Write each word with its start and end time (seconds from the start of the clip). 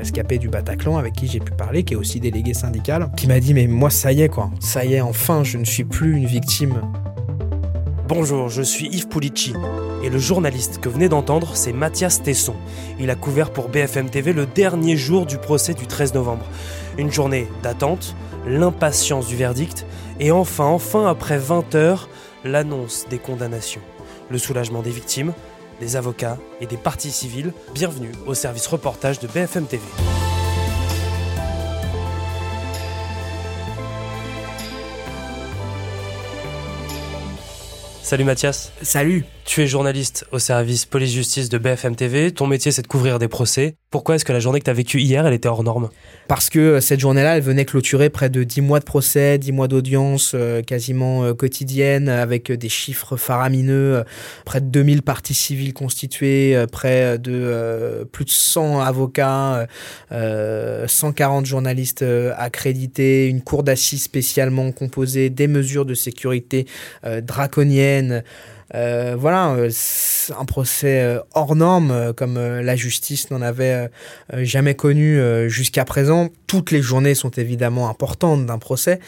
rescapé 0.00 0.38
du 0.38 0.48
Bataclan 0.48 0.96
avec 0.96 1.12
qui 1.12 1.26
j'ai 1.26 1.40
pu 1.40 1.52
parler, 1.52 1.82
qui 1.82 1.92
est 1.92 1.96
aussi 1.96 2.20
délégué 2.20 2.54
syndical, 2.54 3.10
qui 3.18 3.26
m'a 3.26 3.38
dit 3.38 3.52
mais 3.52 3.66
moi 3.66 3.90
ça 3.90 4.12
y 4.12 4.22
est 4.22 4.30
quoi, 4.30 4.50
ça 4.58 4.82
y 4.82 4.94
est 4.94 5.02
enfin 5.02 5.44
je 5.44 5.58
ne 5.58 5.64
suis 5.64 5.84
plus 5.84 6.16
une 6.16 6.24
victime. 6.24 6.80
Bonjour, 8.08 8.48
je 8.48 8.62
suis 8.62 8.86
Yves 8.86 9.08
Pulici 9.08 9.52
et 10.02 10.08
le 10.08 10.18
journaliste 10.18 10.80
que 10.80 10.88
vous 10.88 10.94
venez 10.94 11.10
d'entendre 11.10 11.50
c'est 11.54 11.74
Mathias 11.74 12.22
Tesson. 12.22 12.54
Il 12.98 13.10
a 13.10 13.14
couvert 13.14 13.50
pour 13.50 13.68
BFM 13.68 14.08
TV 14.08 14.32
le 14.32 14.46
dernier 14.46 14.96
jour 14.96 15.26
du 15.26 15.36
procès 15.36 15.74
du 15.74 15.86
13 15.86 16.14
novembre. 16.14 16.46
Une 16.96 17.12
journée 17.12 17.46
d'attente, 17.62 18.16
l'impatience 18.46 19.26
du 19.26 19.36
verdict 19.36 19.84
et 20.18 20.30
enfin, 20.30 20.64
enfin 20.64 21.08
après 21.08 21.36
20 21.36 21.74
heures, 21.74 22.08
l'annonce 22.42 23.04
des 23.10 23.18
condamnations, 23.18 23.82
le 24.30 24.38
soulagement 24.38 24.80
des 24.80 24.92
victimes, 24.92 25.34
des 25.80 25.96
avocats 25.96 26.38
et 26.60 26.66
des 26.66 26.76
parties 26.76 27.10
civiles. 27.10 27.52
Bienvenue 27.74 28.12
au 28.26 28.34
service 28.34 28.66
reportage 28.66 29.18
de 29.18 29.26
BFM 29.26 29.66
TV. 29.66 29.82
Salut 38.02 38.24
Mathias. 38.24 38.72
Salut. 38.82 39.24
Tu 39.50 39.62
es 39.62 39.66
journaliste 39.66 40.26
au 40.30 40.38
service 40.38 40.86
police-justice 40.86 41.48
de 41.48 41.58
BFM 41.58 41.96
TV. 41.96 42.30
Ton 42.30 42.46
métier, 42.46 42.70
c'est 42.70 42.82
de 42.82 42.86
couvrir 42.86 43.18
des 43.18 43.26
procès. 43.26 43.74
Pourquoi 43.90 44.14
est-ce 44.14 44.24
que 44.24 44.32
la 44.32 44.38
journée 44.38 44.60
que 44.60 44.64
tu 44.66 44.70
as 44.70 44.74
vécue 44.74 45.00
hier, 45.00 45.26
elle 45.26 45.34
était 45.34 45.48
hors 45.48 45.64
norme? 45.64 45.88
Parce 46.28 46.48
que 46.48 46.60
euh, 46.60 46.80
cette 46.80 47.00
journée-là, 47.00 47.36
elle 47.36 47.42
venait 47.42 47.64
clôturer 47.64 48.10
près 48.10 48.30
de 48.30 48.44
10 48.44 48.60
mois 48.60 48.78
de 48.78 48.84
procès, 48.84 49.38
10 49.38 49.50
mois 49.50 49.66
d'audience 49.66 50.34
euh, 50.36 50.62
quasiment 50.62 51.24
euh, 51.24 51.34
quotidienne, 51.34 52.08
avec 52.08 52.52
des 52.52 52.68
chiffres 52.68 53.16
faramineux, 53.16 54.04
près 54.44 54.60
de 54.60 54.66
2000 54.66 55.02
parties 55.02 55.34
civiles 55.34 55.74
constituées, 55.74 56.56
près 56.70 57.18
de 57.18 58.08
plus 58.12 58.26
de 58.26 58.30
100 58.30 58.82
avocats, 58.82 59.66
140 60.10 61.44
journalistes 61.44 62.04
accrédités, 62.36 63.26
une 63.26 63.42
cour 63.42 63.64
d'assises 63.64 64.04
spécialement 64.04 64.70
composée, 64.70 65.28
des 65.28 65.48
mesures 65.48 65.86
de 65.86 65.94
sécurité 65.94 66.66
draconiennes. 67.22 68.22
Euh, 68.74 69.16
voilà, 69.18 69.52
euh, 69.54 69.70
un 70.38 70.44
procès 70.44 71.02
euh, 71.02 71.20
hors 71.34 71.56
norme 71.56 72.12
comme 72.14 72.38
la 72.38 72.76
justice 72.76 73.30
n'en 73.30 73.42
avait 73.42 73.90
jamais 74.32 74.74
connu 74.74 75.20
jusqu'à 75.48 75.84
présent. 75.84 76.28
Toutes 76.46 76.70
les 76.70 76.82
journées 76.82 77.14
sont 77.14 77.30
évidemment 77.30 77.88
importantes 77.88 78.46
d'un 78.46 78.58
procès. 78.58 79.00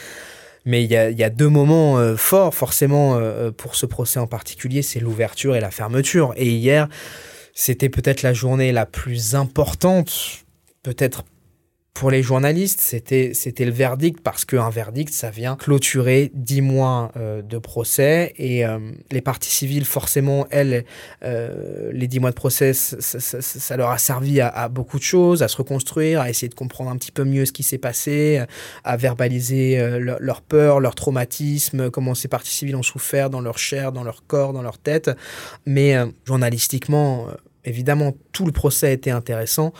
Mais 0.64 0.84
il 0.84 0.90
y 0.90 0.96
a, 0.96 1.30
deux 1.30 1.48
moments 1.48 2.16
forts, 2.16 2.54
forcément, 2.54 3.20
pour 3.56 3.74
ce 3.74 3.84
procès 3.84 4.20
en 4.20 4.28
particulier, 4.28 4.82
c'est 4.82 5.00
l'ouverture 5.00 5.56
et 5.56 5.60
la 5.60 5.72
fermeture. 5.72 6.34
Et 6.36 6.48
hier, 6.48 6.88
c'était 7.52 7.88
peut-être 7.88 8.22
la 8.22 8.32
journée 8.32 8.70
la 8.70 8.86
plus 8.86 9.34
importante, 9.34 10.44
peut-être 10.84 11.24
pour 11.94 12.10
les 12.10 12.22
journalistes, 12.22 12.80
c'était 12.80 13.32
c'était 13.34 13.66
le 13.66 13.70
verdict 13.70 14.20
parce 14.22 14.46
qu'un 14.46 14.70
verdict, 14.70 15.12
ça 15.12 15.28
vient 15.28 15.56
clôturer 15.56 16.30
dix 16.34 16.62
mois 16.62 17.12
euh, 17.16 17.42
de 17.42 17.58
procès 17.58 18.32
et 18.38 18.64
euh, 18.64 18.78
les 19.10 19.20
parties 19.20 19.50
civiles, 19.50 19.84
forcément, 19.84 20.46
elles, 20.50 20.86
euh, 21.22 21.90
les 21.92 22.08
dix 22.08 22.18
mois 22.18 22.30
de 22.30 22.34
procès, 22.34 22.72
ça, 22.72 23.76
leur 23.76 23.90
a 23.90 23.98
servi 23.98 24.40
à, 24.40 24.68
beaucoup 24.68 24.98
de 24.98 25.02
choses, 25.02 25.42
à 25.42 25.48
se 25.48 25.56
reconstruire, 25.58 26.22
à 26.22 26.30
essayer 26.30 26.48
de 26.48 26.54
comprendre 26.54 26.90
un 26.90 26.96
petit 26.96 27.12
peu 27.12 27.24
mieux 27.24 27.44
ce 27.44 27.52
qui 27.52 27.62
s'est 27.62 27.78
passé, 27.78 28.42
à 28.84 28.96
verbaliser 28.96 29.98
leur, 29.98 30.18
leur, 30.18 30.40
peur, 30.40 30.80
leur 30.80 30.94
traumatisme, 30.94 31.90
comment 31.90 32.14
ces 32.14 32.28
parties 32.28 32.54
civiles 32.54 32.76
ont 32.76 32.82
souffert 32.82 33.28
dans 33.28 33.40
leur 33.40 33.58
chair, 33.58 33.92
dans 33.92 34.02
leur 34.02 34.26
corps, 34.26 34.54
dans 34.54 34.62
leur 34.62 34.78
tête. 34.78 35.10
Mais 35.66 35.96
journalistiquement, 36.24 37.26
évidemment, 37.64 38.14
tout 38.32 38.46
le 38.46 38.52
procès 38.52 38.94
été 38.94 39.10
intéressant. 39.10 39.72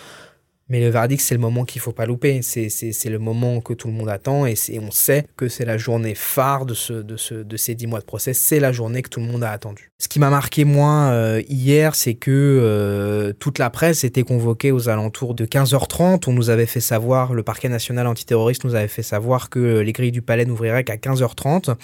Mais 0.72 0.80
le 0.80 0.88
verdict, 0.88 1.20
c'est 1.20 1.34
le 1.34 1.40
moment 1.40 1.66
qu'il 1.66 1.82
faut 1.82 1.92
pas 1.92 2.06
louper. 2.06 2.40
C'est, 2.40 2.70
le 3.04 3.18
moment 3.18 3.60
que 3.60 3.74
tout 3.74 3.88
le 3.88 3.92
monde 3.92 4.08
attend 4.08 4.46
et, 4.46 4.54
on 4.80 4.90
sait 4.90 5.26
que 5.36 5.46
c'est 5.50 5.66
la 5.66 5.76
journée 5.76 6.14
phare 6.14 6.64
de, 6.64 6.72
ce, 6.72 6.94
de, 6.94 7.18
ce, 7.18 7.34
de 7.34 7.56
ces 7.58 7.74
dix 7.74 7.86
mois 7.86 8.00
de 8.00 8.06
procès. 8.06 8.32
C'est 8.32 8.58
la 8.58 8.72
journée 8.72 9.02
que 9.02 9.10
tout 9.10 9.20
le 9.20 9.26
monde 9.26 9.44
a 9.44 9.50
attendu. 9.50 9.92
Ce 9.98 10.08
qui 10.08 10.18
m'a 10.18 10.30
marqué, 10.30 10.64
moi, 10.64 11.10
euh, 11.12 11.42
hier, 11.46 11.94
c'est 11.94 12.14
que 12.14 12.30
euh, 12.30 13.34
toute 13.38 13.58
la 13.58 13.68
presse 13.68 14.02
était 14.02 14.22
convoquée 14.22 14.72
aux 14.72 14.88
alentours 14.88 15.34
de 15.34 15.44
15h30. 15.44 16.24
On 16.26 16.32
nous 16.32 16.48
avait 16.48 16.64
fait 16.64 16.80
savoir, 16.80 17.34
le 17.34 17.42
parquet 17.42 17.68
national 17.68 18.06
antiterroriste 18.06 18.64
nous 18.64 18.74
avait 18.74 18.88
fait 18.88 19.02
savoir 19.02 19.50
que 19.50 19.80
les 19.80 19.92
grilles 19.92 20.10
du 20.10 20.22
palais 20.22 20.46
n'ouvriraient 20.46 20.84
qu'à 20.84 20.96
15h30 20.96 21.74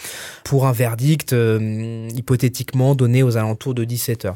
pour 0.44 0.66
un 0.66 0.72
verdict 0.72 1.34
euh, 1.34 2.08
hypothétiquement 2.14 2.94
donné 2.94 3.22
aux 3.22 3.36
alentours 3.36 3.74
de 3.74 3.84
17h. 3.84 4.32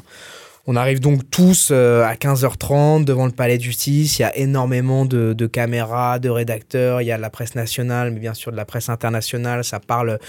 On 0.65 0.77
arrive 0.77 1.01
donc 1.01 1.29
tous 1.29 1.71
euh, 1.71 2.05
à 2.05 2.15
15h30 2.15 3.03
devant 3.03 3.25
le 3.25 3.33
palais 3.33 3.57
de 3.57 3.63
justice. 3.63 4.17
Il 4.17 4.21
y 4.21 4.25
a 4.25 4.37
énormément 4.37 5.03
de, 5.03 5.45
caméras, 5.45 6.19
de 6.19 6.29
rédacteurs. 6.29 7.01
Il 7.01 7.05
y 7.05 7.11
a 7.11 7.17
de 7.17 7.21
la 7.21 7.29
presse 7.29 7.55
nationale, 7.55 8.11
mais 8.11 8.21
bien 8.21 8.33
sûr 8.33 8.49
de 8.49 8.55
la 8.55 8.63
presse 8.63 8.87
internationale. 8.87 9.65
Ça 9.65 9.81
parle 9.81 10.19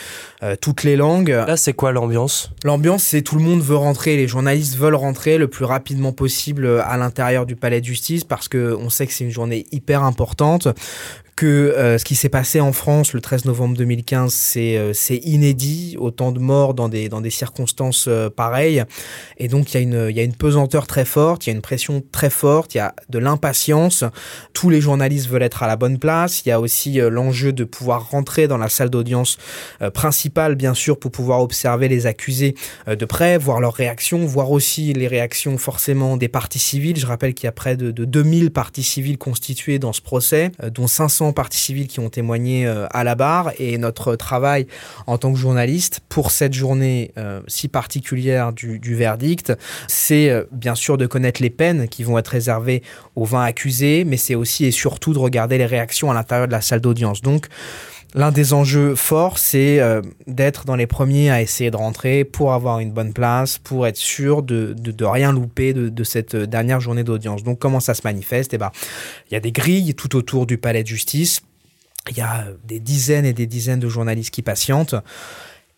euh, 0.42 0.56
toutes 0.60 0.82
les 0.82 0.96
langues. 0.96 1.28
Là, 1.28 1.56
c'est 1.56 1.72
quoi 1.72 1.92
l'ambiance? 1.92 2.50
L'ambiance, 2.64 3.04
c'est 3.04 3.22
tout 3.22 3.36
le 3.36 3.42
monde 3.42 3.60
veut 3.60 3.76
rentrer. 3.76 4.16
Les 4.16 4.26
journalistes 4.26 4.76
veulent 4.76 4.96
rentrer 4.96 5.38
le 5.38 5.46
plus 5.46 5.66
rapidement 5.66 6.10
possible 6.10 6.66
euh, 6.66 6.82
à 6.84 6.96
l'intérieur 6.96 7.46
du 7.46 7.54
palais 7.54 7.80
de 7.80 7.86
justice 7.86 8.24
parce 8.24 8.48
que 8.48 8.76
on 8.76 8.90
sait 8.90 9.06
que 9.06 9.12
c'est 9.12 9.22
une 9.22 9.30
journée 9.30 9.66
hyper 9.70 10.02
importante 10.02 10.66
que 11.36 11.46
euh, 11.46 11.98
ce 11.98 12.04
qui 12.04 12.14
s'est 12.14 12.28
passé 12.28 12.60
en 12.60 12.72
France 12.72 13.12
le 13.12 13.20
13 13.20 13.44
novembre 13.46 13.76
2015, 13.76 14.32
c'est 14.32 14.76
euh, 14.76 14.92
inédit, 15.10 15.96
autant 15.98 16.32
de 16.32 16.38
morts 16.38 16.74
dans 16.74 16.88
des, 16.88 17.08
dans 17.08 17.20
des 17.20 17.30
circonstances 17.30 18.06
euh, 18.08 18.30
pareilles. 18.30 18.84
Et 19.38 19.48
donc, 19.48 19.72
il 19.72 19.74
y, 19.74 19.78
a 19.78 19.80
une, 19.80 20.14
y 20.14 20.20
a 20.20 20.22
une 20.22 20.34
pesanteur 20.34 20.86
très 20.86 21.04
forte, 21.04 21.46
il 21.46 21.50
y 21.50 21.52
a 21.52 21.56
une 21.56 21.62
pression 21.62 22.02
très 22.12 22.30
forte, 22.30 22.74
il 22.74 22.78
y 22.78 22.80
a 22.80 22.94
de 23.08 23.18
l'impatience. 23.18 24.04
Tous 24.52 24.70
les 24.70 24.80
journalistes 24.80 25.28
veulent 25.28 25.42
être 25.42 25.62
à 25.62 25.66
la 25.66 25.76
bonne 25.76 25.98
place. 25.98 26.42
Il 26.44 26.50
y 26.50 26.52
a 26.52 26.60
aussi 26.60 27.00
l'enjeu 27.00 27.52
de 27.52 27.64
pouvoir 27.64 28.10
rentrer 28.10 28.46
dans 28.46 28.58
la 28.58 28.68
salle 28.68 28.90
d'audience 28.90 29.38
principale, 29.92 30.54
bien 30.54 30.74
sûr, 30.74 30.98
pour 30.98 31.10
pouvoir 31.10 31.40
observer 31.40 31.88
les 31.88 32.06
accusés 32.06 32.54
de 32.86 33.04
près, 33.04 33.38
voir 33.38 33.60
leurs 33.60 33.74
réactions, 33.74 34.24
voir 34.26 34.50
aussi 34.50 34.92
les 34.92 35.08
réactions 35.08 35.58
forcément 35.58 36.16
des 36.16 36.28
parties 36.28 36.58
civiles. 36.58 36.96
Je 36.96 37.06
rappelle 37.06 37.34
qu'il 37.34 37.46
y 37.46 37.48
a 37.48 37.52
près 37.52 37.76
de, 37.76 37.90
de 37.90 38.04
2000 38.04 38.50
parties 38.50 38.82
civiles 38.82 39.18
constituées 39.18 39.78
dans 39.78 39.92
ce 39.92 40.00
procès, 40.00 40.52
dont 40.72 40.86
500 40.86 41.23
parties 41.32 41.58
civiles 41.58 41.88
qui 41.88 42.00
ont 42.00 42.08
témoigné 42.08 42.66
euh, 42.66 42.86
à 42.90 43.04
la 43.04 43.14
barre 43.14 43.52
et 43.58 43.78
notre 43.78 44.16
travail 44.16 44.66
en 45.06 45.18
tant 45.18 45.32
que 45.32 45.38
journaliste 45.38 46.00
pour 46.08 46.30
cette 46.30 46.52
journée 46.52 47.12
euh, 47.18 47.40
si 47.46 47.68
particulière 47.68 48.52
du, 48.52 48.94
verdict, 48.94 49.52
c'est 49.88 50.30
euh, 50.30 50.44
bien 50.52 50.74
sûr 50.74 50.98
de 50.98 51.06
connaître 51.06 51.42
les 51.42 51.50
peines 51.50 51.88
qui 51.88 52.04
vont 52.04 52.18
être 52.18 52.28
réservées 52.28 52.82
aux 53.16 53.24
20 53.24 53.44
accusés, 53.44 54.04
mais 54.04 54.16
c'est 54.16 54.34
aussi 54.34 54.64
et 54.64 54.70
surtout 54.70 55.12
de 55.12 55.18
regarder 55.18 55.58
les 55.58 55.66
réactions 55.66 56.10
à 56.10 56.14
l'intérieur 56.14 56.46
de 56.46 56.52
la 56.52 56.60
salle 56.60 56.80
d'audience. 56.80 57.22
Donc, 57.22 57.46
L'un 58.14 58.30
des 58.30 58.52
enjeux 58.52 58.94
forts, 58.94 59.38
c'est 59.38 59.80
d'être 60.28 60.64
dans 60.64 60.76
les 60.76 60.86
premiers 60.86 61.30
à 61.30 61.42
essayer 61.42 61.72
de 61.72 61.76
rentrer 61.76 62.24
pour 62.24 62.52
avoir 62.52 62.78
une 62.78 62.92
bonne 62.92 63.12
place, 63.12 63.58
pour 63.58 63.88
être 63.88 63.96
sûr 63.96 64.44
de, 64.44 64.72
de, 64.72 65.04
rien 65.04 65.32
louper 65.32 65.72
de, 65.72 65.88
de, 65.88 66.04
cette 66.04 66.36
dernière 66.36 66.80
journée 66.80 67.02
d'audience. 67.02 67.42
Donc 67.42 67.58
comment 67.58 67.80
ça 67.80 67.92
se 67.92 68.02
manifeste? 68.04 68.54
Eh 68.54 68.58
ben, 68.58 68.70
il 69.30 69.34
y 69.34 69.36
a 69.36 69.40
des 69.40 69.50
grilles 69.50 69.94
tout 69.94 70.14
autour 70.14 70.46
du 70.46 70.58
palais 70.58 70.84
de 70.84 70.88
justice. 70.88 71.42
Il 72.10 72.16
y 72.16 72.20
a 72.20 72.46
des 72.64 72.80
dizaines 72.80 73.24
et 73.24 73.32
des 73.32 73.46
dizaines 73.46 73.80
de 73.80 73.88
journalistes 73.88 74.32
qui 74.32 74.42
patientent. 74.42 74.94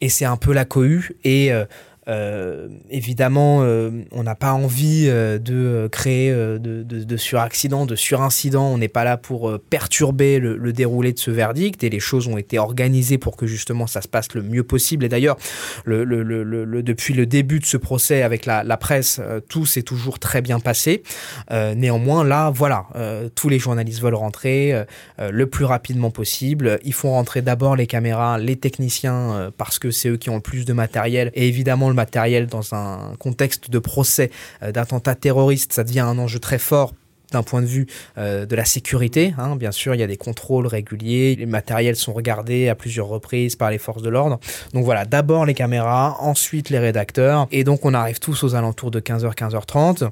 Et 0.00 0.08
c'est 0.08 0.24
un 0.24 0.36
peu 0.36 0.52
la 0.52 0.64
cohue. 0.64 1.16
Et 1.24 1.52
euh, 1.52 1.60
euh, 1.60 1.66
évidemment, 2.08 3.62
euh, 3.62 3.90
on 4.12 4.22
n'a 4.22 4.36
pas 4.36 4.52
envie 4.52 5.06
euh, 5.08 5.38
de 5.38 5.88
créer 5.90 6.30
de, 6.32 6.58
de, 6.58 6.82
de 6.82 7.16
suraccident, 7.16 7.84
de 7.84 7.96
surincident. 7.96 8.64
On 8.64 8.78
n'est 8.78 8.88
pas 8.88 9.04
là 9.04 9.16
pour 9.16 9.58
perturber 9.70 10.38
le, 10.38 10.72
déroulé 10.72 11.12
de 11.12 11.18
ce 11.18 11.30
verdict 11.30 11.82
et 11.82 11.90
les 11.90 12.00
choses 12.00 12.28
ont 12.28 12.36
été 12.36 12.58
organisées 12.58 13.18
pour 13.18 13.36
que 13.36 13.46
justement 13.46 13.86
ça 13.86 14.02
se 14.02 14.08
passe 14.08 14.34
le 14.34 14.42
mieux 14.42 14.62
possible. 14.62 15.04
Et 15.04 15.08
d'ailleurs, 15.08 15.36
le, 15.84 16.04
le, 16.04 16.82
depuis 16.82 17.14
le 17.14 17.26
début 17.26 17.58
de 17.58 17.66
ce 17.66 17.76
procès 17.76 18.22
avec 18.22 18.46
la, 18.46 18.62
la 18.62 18.76
presse, 18.76 19.20
tout 19.48 19.66
s'est 19.66 19.82
toujours 19.82 20.18
très 20.18 20.42
bien 20.42 20.60
passé. 20.60 21.02
néanmoins, 21.50 22.24
là, 22.24 22.50
voilà, 22.50 22.86
tous 23.34 23.48
les 23.48 23.58
journalistes 23.58 24.00
veulent 24.00 24.14
rentrer 24.14 24.84
le 25.18 25.46
plus 25.46 25.64
rapidement 25.64 26.10
possible. 26.10 26.78
Ils 26.84 26.92
font 26.92 27.10
rentrer 27.10 27.42
d'abord 27.42 27.76
les 27.76 27.86
caméras, 27.86 28.38
les 28.38 28.56
techniciens, 28.56 29.50
parce 29.56 29.78
que 29.78 29.90
c'est 29.90 30.08
eux 30.10 30.16
qui 30.16 30.30
ont 30.30 30.36
le 30.36 30.40
plus 30.40 30.64
de 30.64 30.72
matériel 30.72 31.30
et 31.34 31.48
évidemment 31.48 31.90
matériel 31.96 32.46
dans 32.46 32.74
un 32.74 33.14
contexte 33.18 33.70
de 33.70 33.78
procès 33.78 34.30
euh, 34.62 34.70
d'attentat 34.70 35.16
terroriste, 35.16 35.72
ça 35.72 35.82
devient 35.82 36.00
un 36.00 36.18
enjeu 36.18 36.38
très 36.38 36.58
fort 36.58 36.92
d'un 37.32 37.42
point 37.42 37.60
de 37.60 37.66
vue 37.66 37.86
euh, 38.18 38.46
de 38.46 38.54
la 38.54 38.64
sécurité. 38.64 39.34
Hein. 39.38 39.56
Bien 39.56 39.72
sûr, 39.72 39.94
il 39.94 40.00
y 40.00 40.04
a 40.04 40.06
des 40.06 40.16
contrôles 40.16 40.66
réguliers, 40.66 41.34
les 41.36 41.46
matériels 41.46 41.96
sont 41.96 42.12
regardés 42.12 42.68
à 42.68 42.74
plusieurs 42.74 43.08
reprises 43.08 43.56
par 43.56 43.70
les 43.70 43.78
forces 43.78 44.02
de 44.02 44.08
l'ordre. 44.08 44.38
Donc 44.74 44.84
voilà, 44.84 45.04
d'abord 45.04 45.44
les 45.44 45.54
caméras, 45.54 46.16
ensuite 46.20 46.70
les 46.70 46.78
rédacteurs, 46.78 47.48
et 47.50 47.64
donc 47.64 47.84
on 47.84 47.94
arrive 47.94 48.20
tous 48.20 48.44
aux 48.44 48.54
alentours 48.54 48.90
de 48.90 49.00
15h, 49.00 49.34
15h30. 49.34 50.10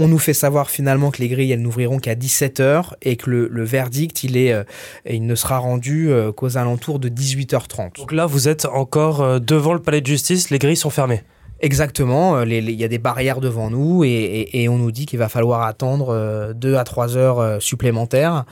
On 0.00 0.06
nous 0.06 0.18
fait 0.18 0.32
savoir 0.32 0.70
finalement 0.70 1.10
que 1.10 1.18
les 1.18 1.28
grilles, 1.28 1.50
elles 1.50 1.60
n'ouvriront 1.60 1.98
qu'à 1.98 2.14
17h 2.14 2.92
et 3.02 3.16
que 3.16 3.28
le, 3.30 3.64
verdict, 3.64 4.22
il, 4.22 4.36
est, 4.36 4.52
euh, 4.52 4.62
il 5.04 5.26
ne 5.26 5.34
sera 5.34 5.58
rendu 5.58 6.08
euh, 6.08 6.30
qu'aux 6.30 6.56
alentours 6.56 7.00
de 7.00 7.08
18h30. 7.08 7.96
Donc 7.96 8.12
là, 8.12 8.24
vous 8.24 8.46
êtes 8.46 8.64
encore 8.64 9.22
euh, 9.22 9.38
devant 9.40 9.74
le 9.74 9.80
palais 9.80 10.00
de 10.00 10.06
justice, 10.06 10.50
les 10.50 10.60
grilles 10.60 10.76
sont 10.76 10.90
fermées 10.90 11.22
Exactement, 11.60 12.40
il 12.42 12.70
y 12.70 12.84
a 12.84 12.88
des 12.88 12.98
barrières 12.98 13.40
devant 13.40 13.68
nous 13.68 14.04
et, 14.04 14.68
on 14.70 14.78
nous 14.78 14.92
dit 14.92 15.06
qu'il 15.06 15.18
va 15.18 15.28
falloir 15.28 15.62
attendre 15.62 16.52
deux 16.54 16.76
à 16.76 16.84
trois 16.84 17.16
heures 17.16 17.60
supplémentaires. 17.60 18.44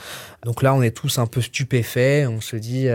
Donc 0.45 0.61
là, 0.61 0.75
on 0.75 0.83
est 0.83 0.91
tous 0.91 1.21
un 1.21 1.27
peu 1.27 1.41
stupéfaits, 1.41 2.27
on 2.29 2.41
se 2.41 2.57
dit 2.57 2.89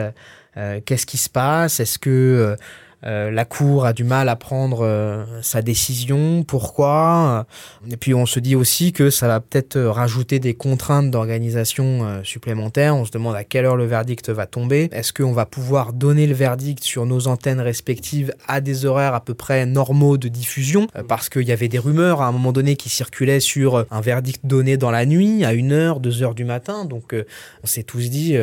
qu'est-ce 0.85 1.05
qui 1.05 1.15
se 1.15 1.29
passe? 1.29 1.79
Est-ce 1.79 1.97
que 1.97 2.57
euh, 3.03 3.31
la 3.31 3.45
Cour 3.45 3.85
a 3.85 3.93
du 3.93 4.03
mal 4.03 4.29
à 4.29 4.35
prendre 4.35 4.81
euh, 4.83 5.23
sa 5.41 5.61
décision. 5.61 6.43
Pourquoi? 6.43 7.45
Et 7.89 7.97
puis 7.97 8.13
on 8.13 8.25
se 8.25 8.39
dit 8.39 8.55
aussi 8.55 8.93
que 8.93 9.09
ça 9.09 9.27
va 9.27 9.39
peut-être 9.39 9.79
rajouter 9.79 10.39
des 10.39 10.53
contraintes 10.53 11.09
d'organisation 11.09 12.03
euh, 12.03 12.23
supplémentaires. 12.23 12.95
On 12.95 13.05
se 13.05 13.11
demande 13.11 13.35
à 13.35 13.43
quelle 13.43 13.65
heure 13.65 13.75
le 13.75 13.85
verdict 13.85 14.29
va 14.29 14.45
tomber. 14.45 14.89
Est-ce 14.91 15.13
qu'on 15.13 15.31
va 15.31 15.45
pouvoir 15.45 15.93
donner 15.93 16.27
le 16.27 16.35
verdict 16.35 16.83
sur 16.83 17.05
nos 17.05 17.27
antennes 17.27 17.59
respectives 17.59 18.33
à 18.47 18.61
des 18.61 18.85
horaires 18.85 19.15
à 19.15 19.21
peu 19.21 19.33
près 19.33 19.65
normaux 19.65 20.17
de 20.17 20.27
diffusion? 20.27 20.87
Parce 21.07 21.29
qu'il 21.29 21.43
y 21.43 21.51
avait 21.51 21.67
des 21.67 21.79
rumeurs 21.79 22.21
à 22.21 22.27
un 22.27 22.31
moment 22.31 22.51
donné 22.51 22.75
qui 22.75 22.89
circulaient 22.89 23.39
sur 23.39 23.85
un 23.89 24.01
verdict 24.01 24.45
donné 24.45 24.77
dans 24.77 24.91
la 24.91 25.05
nuit 25.05 25.43
à 25.43 25.53
1h, 25.53 26.01
2h 26.01 26.35
du 26.35 26.45
matin. 26.45 26.85
Donc 26.85 27.15
on 27.63 27.67
s'est 27.67 27.83
tous 27.83 28.09
dit, 28.09 28.37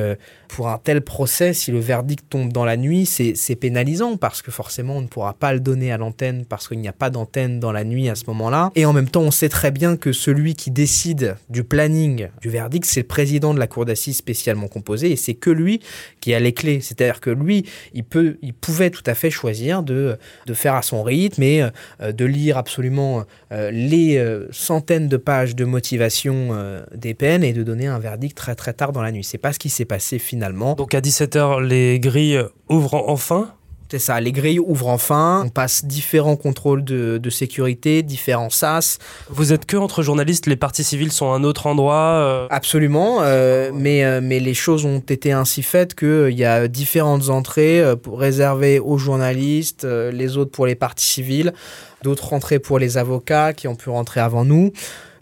pour 0.49 0.69
un 0.69 0.79
tel 0.79 1.03
procès, 1.03 1.53
si 1.53 1.71
le 1.71 1.79
verdict 1.79 2.25
tombe 2.29 2.53
dans 2.53 2.65
la 2.65 2.77
nuit, 2.77 3.07
c'est 3.07 3.57
pénalisant 3.57 4.17
parce 4.17 4.43
que 4.43 4.48
forcément 4.51 4.97
on 4.97 5.03
ne 5.03 5.07
pourra 5.07 5.35
pas 5.35 5.53
le 5.53 5.61
donner 5.61 5.93
à 5.93 5.99
l'antenne 5.99 6.45
parce 6.45 6.69
qu'il 6.69 6.79
n'y 6.79 6.89
a 6.89 6.93
pas 6.93 7.11
d'antenne 7.11 7.61
dans 7.61 7.73
la 7.73 7.85
nuit 7.85 8.09
à 8.09 8.15
ce 8.15 8.25
moment-là. 8.29 8.71
Et 8.75 8.85
en 8.87 8.93
même 8.93 9.09
temps, 9.09 9.23
on 9.23 9.31
sait 9.31 9.49
très 9.49 9.71
bien 9.71 9.97
que 9.97 10.13
celui 10.13 10.55
qui 10.55 10.71
décide 10.71 11.37
du 11.49 11.65
planning 11.65 12.29
du 12.41 12.51
verdict, 12.51 12.85
c'est 12.85 13.01
le 13.01 13.07
président 13.07 13.55
de 13.55 13.59
la 13.59 13.67
cour 13.67 13.85
d'assises 13.85 14.17
spécialement 14.17 14.69
composée 14.69 15.13
et 15.13 15.17
c'est 15.17 15.35
que 15.35 15.51
lui 15.51 15.81
qui 16.21 16.35
a 16.35 16.41
les 16.41 16.53
clés. 16.53 16.81
C'est-à-dire 16.81 17.21
que 17.21 17.31
lui, 17.31 17.65
il 17.95 18.05
peut, 18.05 18.39
il 18.43 18.55
pouvait 18.55 18.91
tout 18.91 19.03
à 19.07 19.15
fait 19.15 19.31
choisir 19.31 19.83
de, 19.83 20.19
faire 20.53 20.75
à 20.75 20.83
son 20.83 21.03
rythme 21.03 21.43
et 21.43 21.63
euh, 22.01 22.13
de 22.13 22.25
lire 22.25 22.57
absolument 22.57 23.25
euh, 23.53 23.71
les 23.71 24.17
euh, 24.19 24.49
centaines 24.51 25.09
de 25.09 25.17
pages 25.17 25.55
de 25.55 25.65
motivation 25.65 26.29
des 26.95 27.15
peines 27.15 27.45
et 27.45 27.53
de 27.53 27.63
donner 27.63 27.87
un 27.87 27.99
verdict 27.99 28.37
très 28.37 28.55
très 28.55 28.73
tard 28.73 28.93
dans 28.93 29.03
la 29.03 29.13
nuit. 29.13 29.25
C'est 29.25 29.39
pas 29.39 29.53
ce 29.53 29.59
qui 29.59 29.69
s'est 29.69 29.85
passé 29.85 30.19
finalement. 30.19 30.75
Donc 30.75 30.95
à 30.95 31.01
17h, 31.01 31.63
les 31.63 32.01
grilles 32.01 32.41
ouvrent 32.69 33.05
enfin 33.09 33.55
c'est 33.91 33.99
ça, 33.99 34.21
les 34.21 34.33
grilles 34.33 34.59
ouvrent 34.59 34.89
enfin, 34.89 35.45
on 35.47 35.49
passe 35.49 35.85
différents 35.85 36.37
contrôles 36.37 36.85
de, 36.85 37.31
sécurité, 37.31 38.03
différents 38.03 38.51
SAS. 38.51 38.99
Vous 39.31 39.53
êtes 39.53 39.67
que 39.67 39.77
entre 39.77 40.03
journalistes, 40.03 40.47
les 40.47 40.57
parties 40.57 40.85
civiles 40.85 41.13
sont 41.13 41.33
à 41.33 41.37
un 41.37 41.45
autre 41.45 41.67
endroit 41.67 41.95
euh 41.95 42.47
Absolument, 42.51 43.19
euh, 43.23 43.71
mais, 43.73 44.05
euh, 44.05 44.21
mais 44.23 44.41
les 44.41 44.55
choses 44.55 44.85
ont 44.85 44.99
été 44.99 45.33
ainsi 45.33 45.63
faites 45.63 45.95
qu'il 45.95 46.37
y 46.37 46.45
a 46.45 46.69
différentes 46.69 47.29
entrées 47.31 47.83
pour 48.03 48.19
réservées 48.19 48.79
aux 48.79 48.99
journalistes, 48.99 49.85
les 49.85 50.37
autres 50.37 50.51
pour 50.51 50.67
les 50.67 50.75
parties 50.75 51.07
civiles, 51.07 51.53
d'autres 52.03 52.33
entrées 52.33 52.59
pour 52.59 52.79
les 52.79 52.99
avocats 52.99 53.53
qui 53.53 53.69
ont 53.69 53.77
pu 53.77 53.91
rentrer 53.91 54.21
avant 54.21 54.45
nous 54.45 54.73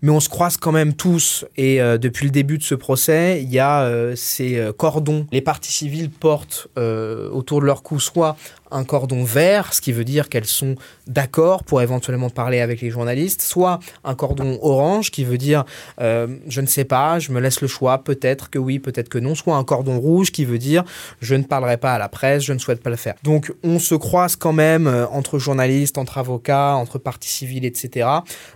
mais 0.03 0.11
on 0.11 0.21
se 0.21 0.29
croise 0.29 0.57
quand 0.57 0.73
même 0.73 0.95
tous. 0.95 1.45
Et 1.57 1.81
euh, 1.81 1.99
depuis 1.99 2.25
le 2.27 2.31
début 2.31 2.59
de 2.59 2.63
ce 2.63 2.75
procès, 2.75 3.43
il 3.43 3.53
y 3.53 3.59
a 3.59 3.83
euh, 3.83 4.15
ces 4.17 4.59
euh, 4.59 4.73
cordons. 4.73 5.27
Les 5.33 5.41
parties 5.41 5.73
civiles 5.73 6.11
portent 6.11 6.69
autour 6.77 7.61
de 7.61 7.67
leur 7.67 7.83
cou 7.83 8.01
soit 8.01 8.37
un 8.73 8.85
cordon 8.85 9.23
vert, 9.23 9.73
ce 9.73 9.81
qui 9.81 9.93
veut 9.93 10.05
dire 10.05 10.29
qu'elles 10.29 10.47
sont 10.47 10.75
d'accord 11.07 11.63
pour 11.63 11.83
éventuellement 11.83 12.31
parler 12.31 12.61
avec 12.61 12.81
les 12.81 12.91
journalistes, 12.91 13.41
soit 13.43 13.79
un 14.03 14.15
cordon 14.17 14.59
orange, 14.61 15.11
qui 15.11 15.25
veut 15.25 15.39
dire 15.39 15.65
je 15.99 16.61
ne 16.61 16.67
sais 16.67 16.85
pas, 16.85 17.19
je 17.19 17.33
me 17.33 17.41
laisse 17.41 17.61
le 17.61 17.69
choix, 17.69 18.03
peut-être 18.03 18.51
que 18.51 18.59
oui, 18.59 18.79
peut-être 18.79 19.09
que 19.09 19.19
non, 19.19 19.35
soit 19.35 19.57
un 19.57 19.65
cordon 19.65 19.99
rouge, 19.99 20.33
qui 20.33 20.45
veut 20.45 20.59
dire 20.59 20.85
je 21.21 21.35
ne 21.35 21.45
parlerai 21.45 21.77
pas 21.77 21.95
à 21.95 21.99
la 21.99 22.09
presse, 22.09 22.43
je 22.43 22.53
ne 22.53 22.59
souhaite 22.59 22.83
pas 22.83 22.91
le 22.91 22.97
faire. 22.97 23.15
Donc 23.23 23.53
on 23.63 23.79
se 23.79 23.95
croise 23.95 24.37
quand 24.37 24.53
même 24.53 24.89
entre 25.13 25.39
journalistes, 25.39 25.97
entre 25.97 26.19
avocats, 26.19 26.75
entre 26.75 26.99
parties 26.99 27.31
civiles, 27.31 27.65
etc. 27.65 28.09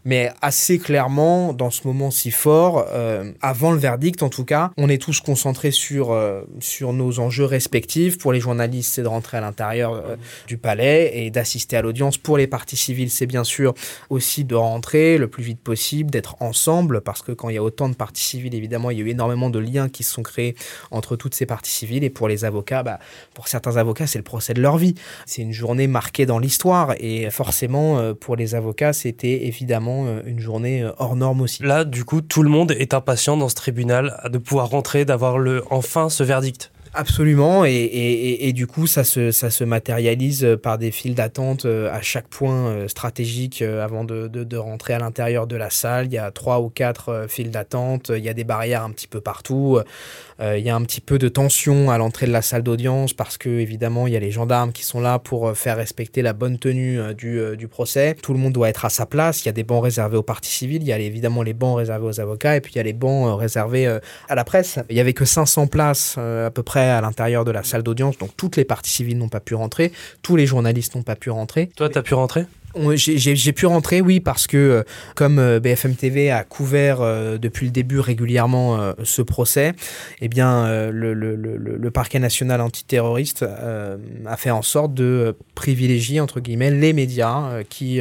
Mais 0.04 0.32
assez 0.42 0.78
clairement, 0.78 1.30
dans 1.56 1.70
ce 1.70 1.86
moment 1.86 2.10
si 2.10 2.30
fort, 2.30 2.86
euh, 2.92 3.32
avant 3.40 3.72
le 3.72 3.78
verdict 3.78 4.22
en 4.22 4.28
tout 4.28 4.44
cas, 4.44 4.70
on 4.76 4.88
est 4.88 5.00
tous 5.00 5.20
concentrés 5.20 5.70
sur, 5.70 6.12
euh, 6.12 6.42
sur 6.60 6.92
nos 6.92 7.18
enjeux 7.18 7.44
respectifs. 7.44 8.18
Pour 8.18 8.32
les 8.32 8.40
journalistes, 8.40 8.94
c'est 8.94 9.02
de 9.02 9.08
rentrer 9.08 9.38
à 9.38 9.40
l'intérieur 9.40 9.94
euh, 9.94 10.16
du 10.46 10.56
palais 10.56 11.12
et 11.14 11.30
d'assister 11.30 11.76
à 11.76 11.82
l'audience. 11.82 12.18
Pour 12.18 12.36
les 12.36 12.46
parties 12.46 12.76
civiles, 12.76 13.10
c'est 13.10 13.26
bien 13.26 13.44
sûr 13.44 13.74
aussi 14.08 14.44
de 14.44 14.54
rentrer 14.54 15.18
le 15.18 15.28
plus 15.28 15.42
vite 15.42 15.60
possible, 15.60 16.10
d'être 16.10 16.36
ensemble, 16.40 17.00
parce 17.00 17.22
que 17.22 17.32
quand 17.32 17.48
il 17.48 17.54
y 17.54 17.58
a 17.58 17.62
autant 17.62 17.88
de 17.88 17.94
parties 17.94 18.24
civiles, 18.24 18.54
évidemment, 18.54 18.90
il 18.90 18.98
y 18.98 19.02
a 19.02 19.04
eu 19.04 19.10
énormément 19.10 19.50
de 19.50 19.58
liens 19.58 19.88
qui 19.88 20.02
se 20.02 20.12
sont 20.12 20.22
créés 20.22 20.54
entre 20.90 21.16
toutes 21.16 21.34
ces 21.34 21.46
parties 21.46 21.72
civiles. 21.72 22.04
Et 22.04 22.10
pour 22.10 22.28
les 22.28 22.44
avocats, 22.44 22.82
bah, 22.82 22.98
pour 23.34 23.48
certains 23.48 23.76
avocats, 23.76 24.06
c'est 24.06 24.18
le 24.18 24.24
procès 24.24 24.54
de 24.54 24.60
leur 24.60 24.78
vie. 24.78 24.94
C'est 25.26 25.42
une 25.42 25.52
journée 25.52 25.86
marquée 25.86 26.26
dans 26.26 26.38
l'histoire. 26.38 26.94
Et 26.98 27.30
forcément, 27.30 28.14
pour 28.14 28.36
les 28.36 28.54
avocats, 28.54 28.92
c'était 28.92 29.46
évidemment 29.46 30.06
une 30.24 30.40
journée 30.40 30.88
hors 30.98 31.16
Là, 31.60 31.84
du 31.84 32.04
coup, 32.04 32.20
tout 32.20 32.42
le 32.42 32.50
monde 32.50 32.72
est 32.72 32.94
impatient 32.94 33.36
dans 33.36 33.48
ce 33.48 33.54
tribunal 33.54 34.20
de 34.30 34.38
pouvoir 34.38 34.68
rentrer, 34.68 35.04
d'avoir 35.04 35.38
le 35.38 35.62
enfin 35.70 36.08
ce 36.08 36.22
verdict. 36.22 36.72
Absolument, 36.92 37.64
et, 37.64 37.70
et, 37.70 38.48
et, 38.48 38.52
du 38.52 38.66
coup, 38.66 38.88
ça 38.88 39.04
se, 39.04 39.30
ça 39.30 39.48
se 39.50 39.62
matérialise 39.62 40.58
par 40.60 40.76
des 40.76 40.90
files 40.90 41.14
d'attente 41.14 41.64
euh, 41.64 41.88
à 41.92 42.02
chaque 42.02 42.26
point 42.26 42.66
euh, 42.66 42.88
stratégique 42.88 43.62
euh, 43.62 43.84
avant 43.84 44.02
de, 44.02 44.26
de, 44.26 44.56
rentrer 44.56 44.94
à 44.94 44.98
l'intérieur 44.98 45.46
de 45.46 45.54
la 45.54 45.70
salle. 45.70 46.06
Il 46.06 46.12
y 46.12 46.18
a 46.18 46.32
trois 46.32 46.60
ou 46.60 46.68
quatre 46.68 47.26
files 47.28 47.52
d'attente, 47.52 48.10
il 48.12 48.24
y 48.24 48.28
a 48.28 48.34
des 48.34 48.42
barrières 48.42 48.82
un 48.82 48.90
petit 48.90 49.06
peu 49.06 49.20
partout. 49.20 49.80
Euh, 50.40 50.56
il 50.58 50.64
y 50.64 50.70
a 50.70 50.74
un 50.74 50.82
petit 50.82 51.00
peu 51.00 51.18
de 51.18 51.28
tension 51.28 51.90
à 51.90 51.98
l'entrée 51.98 52.26
de 52.26 52.32
la 52.32 52.40
salle 52.40 52.62
d'audience 52.62 53.12
parce 53.12 53.36
que 53.36 53.48
évidemment 53.48 54.06
il 54.06 54.14
y 54.14 54.16
a 54.16 54.20
les 54.20 54.30
gendarmes 54.30 54.72
qui 54.72 54.84
sont 54.84 55.00
là 55.00 55.18
pour 55.18 55.48
euh, 55.48 55.54
faire 55.54 55.76
respecter 55.76 56.22
la 56.22 56.32
bonne 56.32 56.58
tenue 56.58 56.98
euh, 56.98 57.12
du, 57.12 57.56
du 57.58 57.68
procès. 57.68 58.16
Tout 58.22 58.32
le 58.32 58.38
monde 58.38 58.54
doit 58.54 58.70
être 58.70 58.84
à 58.84 58.90
sa 58.90 59.04
place. 59.04 59.44
Il 59.44 59.46
y 59.46 59.48
a 59.50 59.52
des 59.52 59.64
bancs 59.64 59.82
réservés 59.82 60.16
aux 60.16 60.22
parties 60.22 60.50
civiles, 60.50 60.82
il 60.82 60.88
y 60.88 60.92
a 60.92 60.98
évidemment 60.98 61.42
les 61.42 61.52
bancs 61.52 61.76
réservés 61.76 62.06
aux 62.06 62.20
avocats 62.20 62.56
et 62.56 62.60
puis 62.60 62.72
il 62.74 62.76
y 62.76 62.80
a 62.80 62.84
les 62.84 62.94
bancs 62.94 63.38
réservés 63.38 63.86
à 64.28 64.34
la 64.34 64.44
presse. 64.44 64.78
Il 64.88 64.96
y 64.96 65.00
avait 65.00 65.12
que 65.12 65.24
500 65.24 65.66
places 65.66 66.16
à 66.16 66.50
peu 66.50 66.62
près 66.62 66.79
à 66.88 67.00
l'intérieur 67.00 67.44
de 67.44 67.50
la 67.50 67.62
salle 67.62 67.82
d'audience, 67.82 68.18
donc 68.18 68.30
toutes 68.36 68.56
les 68.56 68.64
parties 68.64 68.90
civiles 68.90 69.18
n'ont 69.18 69.28
pas 69.28 69.40
pu 69.40 69.54
rentrer, 69.54 69.92
tous 70.22 70.36
les 70.36 70.46
journalistes 70.46 70.94
n'ont 70.94 71.02
pas 71.02 71.16
pu 71.16 71.30
rentrer. 71.30 71.70
Toi, 71.76 71.88
tu 71.88 71.98
as 71.98 72.02
pu 72.02 72.14
rentrer? 72.14 72.46
J'ai 72.94 73.52
pu 73.52 73.66
rentrer, 73.66 74.00
oui, 74.00 74.20
parce 74.20 74.46
que 74.46 74.56
euh, 74.56 74.82
comme 75.16 75.38
euh, 75.38 75.58
BFM 75.58 75.96
TV 75.96 76.30
a 76.30 76.44
couvert 76.44 77.00
euh, 77.00 77.36
depuis 77.36 77.66
le 77.66 77.72
début 77.72 77.98
régulièrement 77.98 78.94
ce 79.02 79.22
procès, 79.22 79.72
eh 80.20 80.28
bien, 80.28 80.90
le, 80.90 81.14
le, 81.14 81.34
le, 81.34 81.56
le, 81.56 81.90
parquet 81.90 82.18
national 82.18 82.60
antiterroriste 82.60 83.42
a 83.42 84.36
fait 84.36 84.50
en 84.50 84.62
sorte 84.62 84.94
de 84.94 85.36
privilégier, 85.54 86.20
entre 86.20 86.40
guillemets, 86.40 86.70
les 86.70 86.92
médias 86.92 87.62
qui 87.68 88.00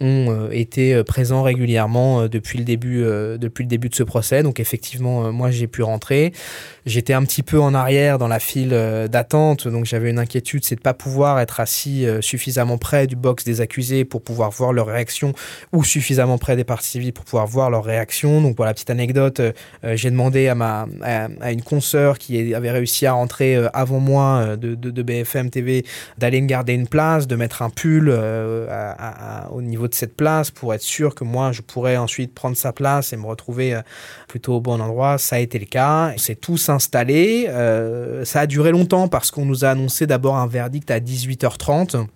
ont 0.00 0.48
été 0.50 1.02
présents 1.04 1.42
régulièrement 1.42 2.26
depuis 2.26 2.58
le 2.58 2.64
début 2.64 3.02
depuis 3.38 3.64
le 3.64 3.68
début 3.68 3.88
de 3.88 3.94
ce 3.94 4.02
procès. 4.02 4.42
Donc 4.42 4.60
effectivement 4.60 5.32
moi 5.32 5.50
j'ai 5.50 5.66
pu 5.66 5.82
rentrer 5.82 6.32
J'étais 6.86 7.12
un 7.12 7.24
petit 7.24 7.42
peu 7.42 7.60
en 7.60 7.74
arrière 7.74 8.18
dans 8.18 8.28
la 8.28 8.38
file 8.38 8.70
euh, 8.72 9.06
d'attente, 9.06 9.68
donc 9.68 9.84
j'avais 9.84 10.10
une 10.10 10.18
inquiétude, 10.18 10.64
c'est 10.64 10.76
de 10.76 10.80
pas 10.80 10.94
pouvoir 10.94 11.38
être 11.38 11.60
assis 11.60 12.06
euh, 12.06 12.22
suffisamment 12.22 12.78
près 12.78 13.06
du 13.06 13.16
box 13.16 13.44
des 13.44 13.60
accusés 13.60 14.04
pour 14.04 14.22
pouvoir 14.22 14.50
voir 14.50 14.72
leur 14.72 14.86
réaction, 14.86 15.34
ou 15.72 15.84
suffisamment 15.84 16.38
près 16.38 16.56
des 16.56 16.64
parties 16.64 16.88
civiles 16.88 17.12
pour 17.12 17.24
pouvoir 17.24 17.46
voir 17.46 17.70
leur 17.70 17.84
réaction. 17.84 18.40
Donc 18.40 18.56
voilà, 18.56 18.72
petite 18.72 18.90
anecdote, 18.90 19.40
euh, 19.40 19.52
j'ai 19.94 20.10
demandé 20.10 20.48
à 20.48 20.54
ma 20.54 20.86
à, 21.02 21.52
une 21.52 21.62
consoeur 21.62 22.18
qui 22.18 22.54
avait 22.54 22.70
réussi 22.70 23.06
à 23.06 23.12
rentrer 23.12 23.56
avant 23.74 24.00
moi 24.00 24.56
de, 24.56 24.74
de, 24.74 25.02
BFM 25.02 25.50
TV 25.50 25.84
d'aller 26.18 26.40
me 26.40 26.46
garder 26.46 26.72
une 26.72 26.86
place, 26.86 27.26
de 27.26 27.36
mettre 27.36 27.62
un 27.62 27.70
pull 27.70 28.10
au 28.10 29.62
niveau 29.62 29.88
de 29.88 29.94
cette 29.94 30.16
place 30.16 30.50
pour 30.50 30.72
être 30.74 30.82
sûr 30.82 31.14
que 31.14 31.24
moi 31.24 31.52
je 31.52 31.60
pourrais 31.60 31.96
ensuite 31.96 32.34
prendre 32.34 32.56
sa 32.56 32.72
place 32.72 33.12
et 33.12 33.16
me 33.16 33.26
retrouver 33.26 33.78
plutôt 34.28 34.54
au 34.54 34.60
bon 34.60 34.80
endroit. 34.80 35.18
Ça 35.18 35.36
a 35.36 35.38
été 35.38 35.58
le 35.58 35.66
cas. 35.66 36.12
C'est 36.16 36.40
tout 36.40 36.56
installé. 36.70 37.46
Euh, 37.48 38.24
ça 38.24 38.40
a 38.40 38.46
duré 38.46 38.70
longtemps 38.70 39.08
parce 39.08 39.30
qu'on 39.30 39.44
nous 39.44 39.64
a 39.64 39.68
annoncé 39.68 40.06
d'abord 40.06 40.36
un 40.36 40.46
verdict 40.46 40.90
à 40.90 41.00
18h30. 41.00 42.06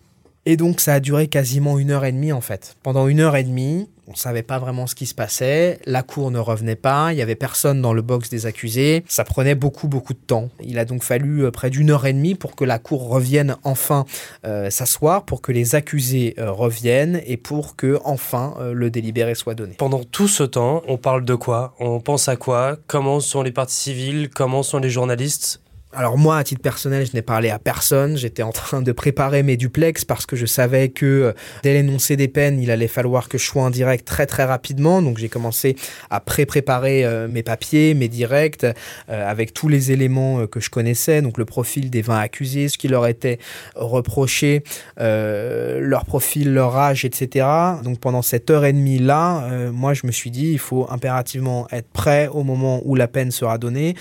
Et 0.47 0.57
donc 0.57 0.81
ça 0.81 0.95
a 0.95 1.01
duré 1.01 1.29
quasiment 1.29 1.79
une 1.79 1.91
heure 1.91 2.05
et 2.05 2.13
demie 2.13 2.33
en 2.33 2.41
fait. 2.41 2.77
Pendant 2.83 3.09
une 3.09 3.21
heure 3.21 3.37
et 3.37 3.45
demie, 3.45 3.89
on 4.07 4.13
ne 4.13 4.17
savait 4.17 4.43
pas 4.43 4.59
vraiment 4.59 4.87
ce 4.87 4.95
qui 4.95 5.07
se 5.07 5.15
passait, 5.15 5.79
la 5.87 6.03
cour 6.03 6.31
ne 6.31 6.39
revenait 6.39 6.77
pas, 6.77 7.15
il 7.15 7.19
y 7.19 7.23
avait 7.23 7.35
personne 7.35 7.81
dans 7.81 7.95
le 7.95 8.03
box 8.03 8.29
des 8.29 8.45
accusés, 8.45 9.03
ça 9.09 9.25
prenait 9.25 9.55
beaucoup 9.55 9.89
beaucoup 9.89 10.13
de 10.13 10.19
temps. 10.19 10.51
Il 10.63 10.79
a 10.79 10.85
donc 10.85 11.03
fallu 11.03 11.45
euh, 11.45 11.51
près 11.51 11.71
d'une 11.71 11.91
heure 11.91 12.05
et 12.05 12.13
demie 12.13 12.35
pour 12.35 12.57
que 12.57 12.65
la 12.65 12.79
cour 12.79 13.09
revienne 13.09 13.57
enfin 13.65 14.05
euh, 14.47 14.69
s'asseoir, 14.69 15.25
pour 15.25 15.41
que 15.41 15.53
les 15.53 15.75
accusés 15.75 16.35
reviennent 16.39 17.23
et 17.27 17.39
pour 17.39 17.77
que 17.77 17.99
enfin 18.05 18.55
le 18.73 18.91
délibéré 18.91 19.35
soit 19.35 19.55
donné. 19.55 19.75
Pendant 19.79 20.05
tout 20.05 20.29
ce 20.29 20.43
temps, 20.43 20.83
on 20.87 20.99
parle 20.99 21.25
de 21.25 21.35
quoi? 21.35 21.75
On 21.81 22.01
pense 22.01 22.29
à 22.29 22.37
quoi? 22.37 22.77
Comment 22.87 23.21
sont 23.21 23.43
les 23.43 23.53
parties 23.53 23.77
civiles 23.77 24.29
Comment 24.29 24.63
sont 24.63 24.79
les 24.79 24.91
journalistes? 24.91 25.64
Alors 25.97 26.19
moi, 26.19 26.39
à 26.39 26.45
titre 26.45 26.61
personnel, 26.61 27.07
je 27.07 27.13
n'ai 27.15 27.23
parlé 27.23 27.51
à 27.51 27.61
personne. 27.61 28.17
J'étais 28.17 28.43
en 28.43 28.51
train 28.51 28.83
de 28.83 28.91
préparer 28.91 29.45
mes 29.45 29.57
duplex 29.57 30.05
parce 30.05 30.27
que 30.27 30.35
je 30.35 30.45
savais 30.45 30.89
que 30.89 31.07
euh, 31.07 31.33
dès 31.63 31.73
l'énoncé 31.73 32.17
des 32.17 32.27
peines, 32.27 32.61
il 32.61 32.73
allait 32.73 32.89
falloir 32.89 33.29
que 33.29 33.39
je 33.39 33.45
sois 33.45 33.63
en 33.63 33.71
direct 33.71 34.05
très 34.05 34.27
très 34.27 34.45
rapidement. 34.45 35.03
Donc 35.03 35.19
j'ai 35.19 35.29
commencé 35.29 35.77
à 36.11 36.19
pré-préparer 36.19 37.05
euh, 37.05 37.29
mes 37.29 37.45
papiers, 37.45 37.95
mes 37.95 38.09
directs, 38.09 38.65
euh, 38.65 38.73
avec 39.09 39.55
tous 39.55 39.69
les 39.69 39.93
éléments 39.93 40.49
que 40.49 40.59
je 40.59 40.69
connaissais. 40.69 41.23
Donc 41.23 41.39
le 41.39 41.45
profil 41.45 41.91
des 41.91 42.03
20 42.03 42.19
accusés, 42.19 42.69
ce 42.69 42.77
qui 42.77 42.89
leur 42.89 43.07
était 43.07 43.39
reproché, 43.77 44.65
leur 44.97 46.05
profil, 46.07 46.53
leur 46.53 46.77
âge, 46.77 47.05
etc. 47.05 47.47
Donc 47.85 48.01
pendant 48.01 48.23
cette 48.23 48.51
heure 48.51 48.65
et 48.65 48.73
demie 48.73 48.99
là, 48.99 49.71
moi 49.71 49.95
je 49.95 50.07
me 50.07 50.13
suis 50.13 50.31
dit, 50.31 50.51
il 50.51 50.59
faut 50.59 50.87
impérativement 50.91 51.69
être 51.71 51.89
prêt 51.89 52.29
au 52.29 52.43
moment 52.43 52.81
où 52.85 52.95
la 52.95 53.07
peine 53.07 53.31
sera 53.31 53.59
donnée 53.59 53.95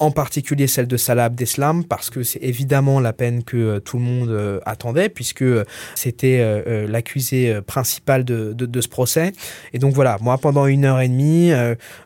en 0.00 0.10
particulier 0.10 0.66
celle 0.66 0.88
de 0.88 0.96
Salah 0.96 1.26
Abdeslam, 1.26 1.84
parce 1.84 2.10
que 2.10 2.24
c'est 2.24 2.42
évidemment 2.42 2.98
la 2.98 3.12
peine 3.12 3.44
que 3.44 3.56
euh, 3.56 3.80
tout 3.80 3.98
le 3.98 4.02
monde 4.02 4.28
euh, 4.28 4.58
attendait, 4.66 5.08
puisque 5.08 5.42
euh, 5.42 5.64
c'était 5.94 6.24
l'accusé 6.88 7.60
principal 7.66 8.24
de, 8.24 8.52
de, 8.52 8.80
ce 8.80 8.88
procès. 8.88 9.32
Et 9.72 9.78
donc 9.78 9.94
voilà, 9.94 10.18
moi 10.20 10.38
pendant 10.38 10.66
une 10.66 10.84
heure 10.84 11.00
et 11.00 11.08
demie, 11.08 11.50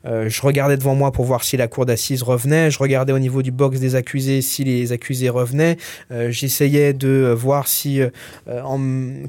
je 0.04 0.42
regardais 0.42 0.76
devant 0.76 0.94
moi 0.94 1.12
pour 1.12 1.24
voir 1.24 1.44
si 1.44 1.56
la 1.56 1.68
cour 1.68 1.86
d'assises 1.86 2.22
revenait, 2.22 2.70
je 2.70 2.78
regardais 2.78 3.12
au 3.12 3.18
niveau 3.18 3.42
du 3.42 3.50
box 3.50 3.80
des 3.80 3.94
accusés 3.94 4.42
si 4.42 4.64
les 4.64 4.92
accusés 4.92 5.28
revenaient, 5.28 5.76
j'essayais 6.28 6.92
de 6.92 7.34
voir 7.36 7.68
si, 7.68 8.00
en, 8.48 8.80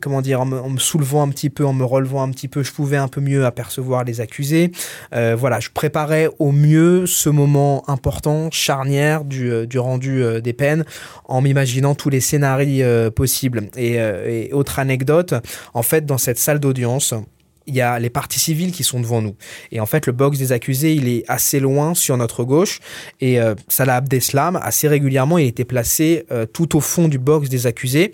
comment 0.01 0.21
dire, 0.21 0.41
en 0.41 0.45
me, 0.45 0.79
soulevant 0.79 1.23
un 1.23 1.29
petit 1.29 1.49
peu, 1.49 1.65
en 1.65 1.73
me 1.73 1.85
relevant 1.85 2.23
un 2.23 2.31
petit 2.31 2.47
peu, 2.47 2.63
je 2.63 2.71
pouvais 2.71 2.97
un 2.97 3.07
peu 3.07 3.21
mieux 3.21 3.45
apercevoir 3.45 4.03
les 4.03 4.21
accusés. 4.21 4.71
voilà, 5.11 5.59
je 5.59 5.69
préparais 5.73 6.29
au 6.39 6.51
mieux 6.51 7.05
ce 7.05 7.29
moment 7.29 7.83
important 7.89 8.48
charnière 8.51 9.23
du, 9.23 9.51
euh, 9.51 9.65
du 9.65 9.79
rendu 9.79 10.23
euh, 10.23 10.41
des 10.41 10.53
peines 10.53 10.85
en 11.25 11.41
m'imaginant 11.41 11.95
tous 11.95 12.09
les 12.09 12.19
scénarios 12.19 12.83
euh, 12.83 13.11
possibles. 13.11 13.69
Et, 13.75 13.93
et, 13.93 14.53
autre 14.53 14.79
anecdote, 14.79 15.33
en 15.73 15.83
fait, 15.83 16.05
dans 16.05 16.17
cette 16.17 16.37
salle 16.37 16.59
d'audience, 16.59 17.13
il 17.67 17.75
y 17.75 17.81
a 17.81 17.99
les 17.99 18.09
parties 18.09 18.39
civiles 18.39 18.71
qui 18.71 18.83
sont 18.83 18.99
devant 18.99 19.21
nous. 19.21 19.35
Et 19.71 19.79
en 19.79 19.85
fait, 19.85 20.07
le 20.07 20.11
box 20.13 20.37
des 20.37 20.51
accusés, 20.51 20.93
il 20.93 21.07
est 21.07 21.23
assez 21.27 21.59
loin 21.59 21.93
sur 21.93 22.17
notre 22.17 22.43
gauche. 22.43 22.79
Et 23.21 23.37
Salah 23.67 23.97
Abdeslam, 23.97 24.59
assez 24.61 24.87
régulièrement, 24.87 25.37
il 25.37 25.45
était 25.45 25.65
placé 25.65 26.25
tout 26.51 26.75
au 26.75 26.81
fond 26.81 27.07
du 27.07 27.19
box 27.19 27.47
des 27.47 27.67
accusés. 27.67 28.11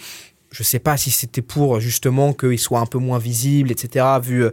Je 0.55 0.61
ne 0.61 0.65
sais 0.65 0.79
pas 0.79 0.95
si 0.95 1.11
c'était 1.11 1.41
pour 1.41 1.81
justement 1.81 2.31
qu'il 2.31 2.57
soit 2.57 2.79
un 2.79 2.85
peu 2.85 2.97
moins 2.97 3.19
visible, 3.19 3.71
etc., 3.71 4.05
vu, 4.23 4.45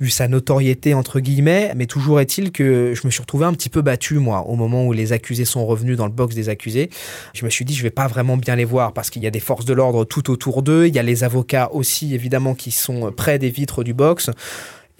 vu 0.00 0.08
sa 0.08 0.26
notoriété, 0.26 0.94
entre 0.94 1.20
guillemets, 1.20 1.70
mais 1.76 1.84
toujours 1.84 2.18
est-il 2.18 2.50
que 2.50 2.94
je 2.94 3.06
me 3.06 3.10
suis 3.10 3.20
retrouvé 3.20 3.44
un 3.44 3.52
petit 3.52 3.68
peu 3.68 3.82
battu, 3.82 4.14
moi, 4.14 4.46
au 4.48 4.56
moment 4.56 4.86
où 4.86 4.94
les 4.94 5.12
accusés 5.12 5.44
sont 5.44 5.66
revenus 5.66 5.98
dans 5.98 6.06
le 6.06 6.12
box 6.12 6.34
des 6.34 6.48
accusés. 6.48 6.88
Je 7.34 7.44
me 7.44 7.50
suis 7.50 7.66
dit, 7.66 7.74
je 7.74 7.82
vais 7.82 7.90
pas 7.90 8.06
vraiment 8.06 8.38
bien 8.38 8.56
les 8.56 8.64
voir 8.64 8.94
parce 8.94 9.10
qu'il 9.10 9.22
y 9.22 9.26
a 9.26 9.30
des 9.30 9.38
forces 9.38 9.66
de 9.66 9.74
l'ordre 9.74 10.06
tout 10.06 10.30
autour 10.30 10.62
d'eux, 10.62 10.86
il 10.86 10.94
y 10.94 10.98
a 10.98 11.02
les 11.02 11.24
avocats 11.24 11.68
aussi, 11.72 12.14
évidemment, 12.14 12.54
qui 12.54 12.70
sont 12.70 13.12
près 13.12 13.38
des 13.38 13.50
vitres 13.50 13.84
du 13.84 13.92
box. 13.92 14.30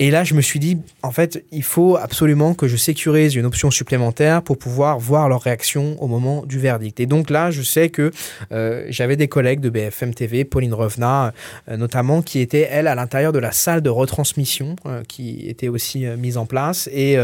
Et 0.00 0.10
là, 0.10 0.24
je 0.24 0.34
me 0.34 0.40
suis 0.40 0.58
dit, 0.58 0.78
en 1.04 1.12
fait, 1.12 1.44
il 1.52 1.62
faut 1.62 1.96
absolument 1.96 2.54
que 2.54 2.66
je 2.66 2.76
sécurise 2.76 3.36
une 3.36 3.46
option 3.46 3.70
supplémentaire 3.70 4.42
pour 4.42 4.58
pouvoir 4.58 4.98
voir 4.98 5.28
leur 5.28 5.42
réaction 5.42 5.96
au 6.02 6.08
moment 6.08 6.44
du 6.44 6.58
verdict. 6.58 6.98
Et 6.98 7.06
donc 7.06 7.30
là, 7.30 7.52
je 7.52 7.62
sais 7.62 7.90
que 7.90 8.10
euh, 8.50 8.86
j'avais 8.88 9.14
des 9.14 9.28
collègues 9.28 9.60
de 9.60 9.70
BFM 9.70 10.12
TV, 10.12 10.44
Pauline 10.44 10.74
Revenat 10.74 11.32
euh, 11.68 11.76
notamment, 11.76 12.22
qui 12.22 12.40
étaient, 12.40 12.66
elle, 12.68 12.88
à 12.88 12.96
l'intérieur 12.96 13.30
de 13.30 13.38
la 13.38 13.52
salle 13.52 13.82
de 13.82 13.88
retransmission 13.90 14.74
euh, 14.86 15.04
qui 15.06 15.48
était 15.48 15.68
aussi 15.68 16.06
mise 16.18 16.38
en 16.38 16.46
place. 16.46 16.88
Et 16.92 17.16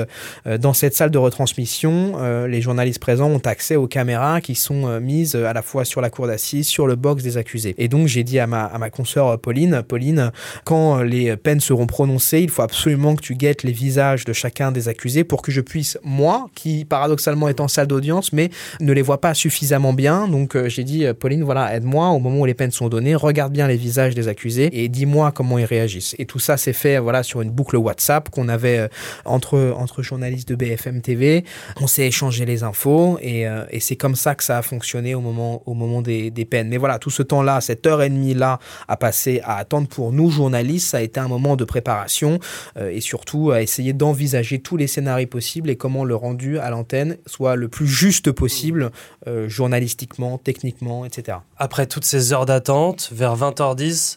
dans 0.61 0.73
cette 0.73 0.95
salle 0.95 1.11
de 1.11 1.19
retransmission, 1.19 2.47
les 2.47 2.61
journalistes 2.61 3.01
présents 3.01 3.31
ont 3.31 3.39
accès 3.39 3.77
aux 3.77 3.87
caméras 3.87 4.41
qui 4.41 4.55
sont 4.55 5.01
mises 5.01 5.35
à 5.35 5.53
la 5.53 5.63
fois 5.63 5.85
sur 5.85 6.01
la 6.01 6.11
cour 6.11 6.27
d'assises, 6.27 6.69
sur 6.69 6.87
le 6.87 6.95
box 6.95 7.23
des 7.23 7.37
accusés. 7.37 7.75
Et 7.79 7.89
donc, 7.89 8.07
j'ai 8.07 8.23
dit 8.23 8.39
à 8.39 8.47
ma, 8.47 8.65
à 8.65 8.79
ma 8.79 8.91
consoeur 8.91 9.39
Pauline, 9.41 9.83
Pauline, 9.87 10.31
quand 10.65 11.03
les 11.03 11.37
peines 11.37 11.61
seront 11.61 11.87
prononcées, 11.87 12.41
il 12.41 12.51
faut 12.51 12.60
absolument 12.63 13.17
que 13.17 13.23
tu 13.23 13.35
guettes 13.35 13.63
les 13.63 13.73
visages 13.73 14.25
de 14.25 14.33
chacun 14.33 14.73
des 14.73 14.89
accusés 14.89 15.25
pour 15.25 15.43
que 15.43 15.53
je 15.53 15.61
puisse, 15.61 15.99
moi, 16.03 16.49
qui 16.55 16.85
paradoxalement 16.85 17.49
est 17.49 17.61
en 17.61 17.69
salle 17.69 17.87
d'audience, 17.87 18.33
mais 18.33 18.51
ne 18.81 18.93
les 18.93 19.03
vois 19.03 19.21
pas 19.21 19.35
suffisamment 19.35 19.93
bien. 19.93 20.29
Donc 20.29 20.57
euh, 20.57 20.69
j'ai 20.69 20.85
dit, 20.85 21.05
euh, 21.05 21.15
Pauline, 21.15 21.43
voilà, 21.43 21.75
aide-moi 21.75 22.09
au 22.09 22.19
moment 22.19 22.41
où 22.41 22.47
les 22.47 22.55
peines 22.55 22.71
sont 22.71 22.89
données, 22.89 23.15
regarde 23.15 23.53
bien 23.53 23.69
les 23.69 23.77
visages 23.77 24.15
des 24.15 24.29
accusés 24.29 24.69
et 24.73 24.89
dis-moi 24.89 25.33
comment 25.33 25.59
ils 25.59 25.65
réagissent. 25.65 26.15
Et 26.19 26.27
tout 26.27 26.39
ça 26.39 26.57
s'est 26.57 26.73
fait 26.73 26.99
voilà, 26.99 27.23
sur 27.23 27.41
une 27.43 27.51
boucle 27.51 27.77
WhatsApp 27.77 28.31
qu'on 28.31 28.49
avait 28.49 28.79
euh, 28.79 28.89
entre, 29.25 29.75
entre 29.77 30.03
journalistes 30.03 30.49
de 30.49 30.55
BFM 30.55 31.01
TV. 31.01 31.45
On 31.81 31.87
s'est 31.87 32.07
échangé 32.07 32.45
les 32.45 32.63
infos 32.63 33.19
et, 33.23 33.47
et 33.71 33.81
c'est 33.81 33.97
comme 33.97 34.15
ça 34.15 34.35
que 34.35 34.45
ça 34.45 34.59
a 34.59 34.63
fonctionné 34.63 35.15
au 35.15 35.21
moment, 35.21 35.63
au 35.67 35.75
moment 35.75 36.03
des, 36.03 36.31
des 36.31 36.45
peines. 36.45 36.69
Mais 36.69 36.77
voilà, 36.77 36.99
tout 36.99 37.11
ce 37.11 37.23
temps-là, 37.23 37.61
cette 37.61 37.87
heure 37.87 38.03
et 38.03 38.09
demie-là 38.09 38.59
à 38.89 38.97
passer 38.97 39.41
à 39.45 39.57
attendre 39.57 39.89
pour 39.89 40.13
nous, 40.13 40.31
journalistes, 40.31 40.89
ça 40.89 40.99
a 40.99 41.01
été 41.01 41.21
un 41.21 41.29
moment 41.29 41.57
de 41.57 41.65
préparation. 41.65 42.39
Euh, 42.77 42.91
et 42.91 43.01
surtout 43.01 43.51
à 43.51 43.63
essayer 43.63 43.93
d'envisager 43.93 44.61
tous 44.61 44.77
les 44.77 44.87
scénarios 44.87 45.27
possibles 45.27 45.71
et 45.71 45.77
comment 45.77 46.05
le 46.05 46.15
rendu 46.15 46.59
à 46.59 46.71
l'antenne 46.71 47.17
soit 47.27 47.57
le 47.57 47.69
plus 47.69 47.87
juste 47.87 48.33
possible 48.33 48.91
euh, 49.27 49.49
journalistiquement, 49.49 50.39
techniquement, 50.39 51.05
etc. 51.05 51.39
Après 51.57 51.87
toutes 51.87 52.05
ces 52.05 52.33
heures 52.33 52.47
d'attente, 52.47 53.11
vers 53.13 53.37
20h10, 53.37 54.17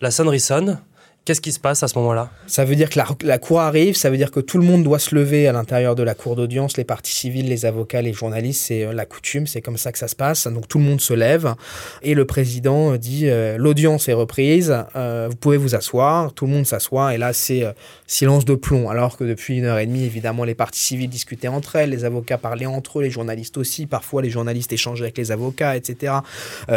la 0.00 0.10
sonnerie 0.10 0.40
sonne. 0.40 0.80
Qu'est-ce 1.24 1.40
qui 1.40 1.52
se 1.52 1.60
passe 1.60 1.82
à 1.82 1.88
ce 1.88 1.98
moment-là? 2.00 2.28
Ça 2.46 2.66
veut 2.66 2.76
dire 2.76 2.90
que 2.90 3.00
la, 3.22 3.38
cour 3.38 3.60
arrive, 3.60 3.96
ça 3.96 4.10
veut 4.10 4.18
dire 4.18 4.30
que 4.30 4.40
tout 4.40 4.58
le 4.58 4.64
monde 4.64 4.84
doit 4.84 4.98
se 4.98 5.14
lever 5.14 5.48
à 5.48 5.52
l'intérieur 5.52 5.94
de 5.94 6.02
la 6.02 6.14
cour 6.14 6.36
d'audience, 6.36 6.76
les 6.76 6.84
parties 6.84 7.14
civiles, 7.14 7.48
les 7.48 7.64
avocats, 7.64 8.02
les 8.02 8.12
journalistes, 8.12 8.64
c'est 8.66 8.84
euh, 8.84 8.92
la 8.92 9.06
coutume, 9.06 9.46
c'est 9.46 9.62
comme 9.62 9.78
ça 9.78 9.90
que 9.90 9.98
ça 9.98 10.06
se 10.06 10.16
passe. 10.16 10.46
Donc 10.48 10.68
tout 10.68 10.76
le 10.76 10.84
monde 10.84 11.00
se 11.00 11.14
lève 11.14 11.54
et 12.02 12.12
le 12.12 12.26
président 12.26 12.96
dit 12.96 13.30
euh, 13.30 13.56
l'audience 13.56 14.06
est 14.10 14.12
reprise, 14.12 14.76
euh, 14.96 15.28
vous 15.30 15.36
pouvez 15.36 15.56
vous 15.56 15.74
asseoir, 15.74 16.34
tout 16.34 16.44
le 16.44 16.52
monde 16.52 16.66
s'assoit 16.66 17.14
et 17.14 17.16
là 17.16 17.32
c'est 17.32 17.64
silence 18.06 18.44
de 18.44 18.54
plomb. 18.54 18.90
Alors 18.90 19.16
que 19.16 19.24
depuis 19.24 19.56
une 19.56 19.64
heure 19.64 19.78
et 19.78 19.86
demie, 19.86 20.04
évidemment, 20.04 20.44
les 20.44 20.54
parties 20.54 20.80
civiles 20.80 21.08
discutaient 21.08 21.48
entre 21.48 21.76
elles, 21.76 21.88
les 21.88 22.04
avocats 22.04 22.36
parlaient 22.36 22.66
entre 22.66 22.98
eux, 22.98 23.02
les 23.02 23.10
journalistes 23.10 23.56
aussi, 23.56 23.86
parfois 23.86 24.20
les 24.20 24.28
journalistes 24.28 24.74
échangeaient 24.74 25.04
avec 25.04 25.16
les 25.16 25.32
avocats, 25.32 25.74
etc. 25.74 26.12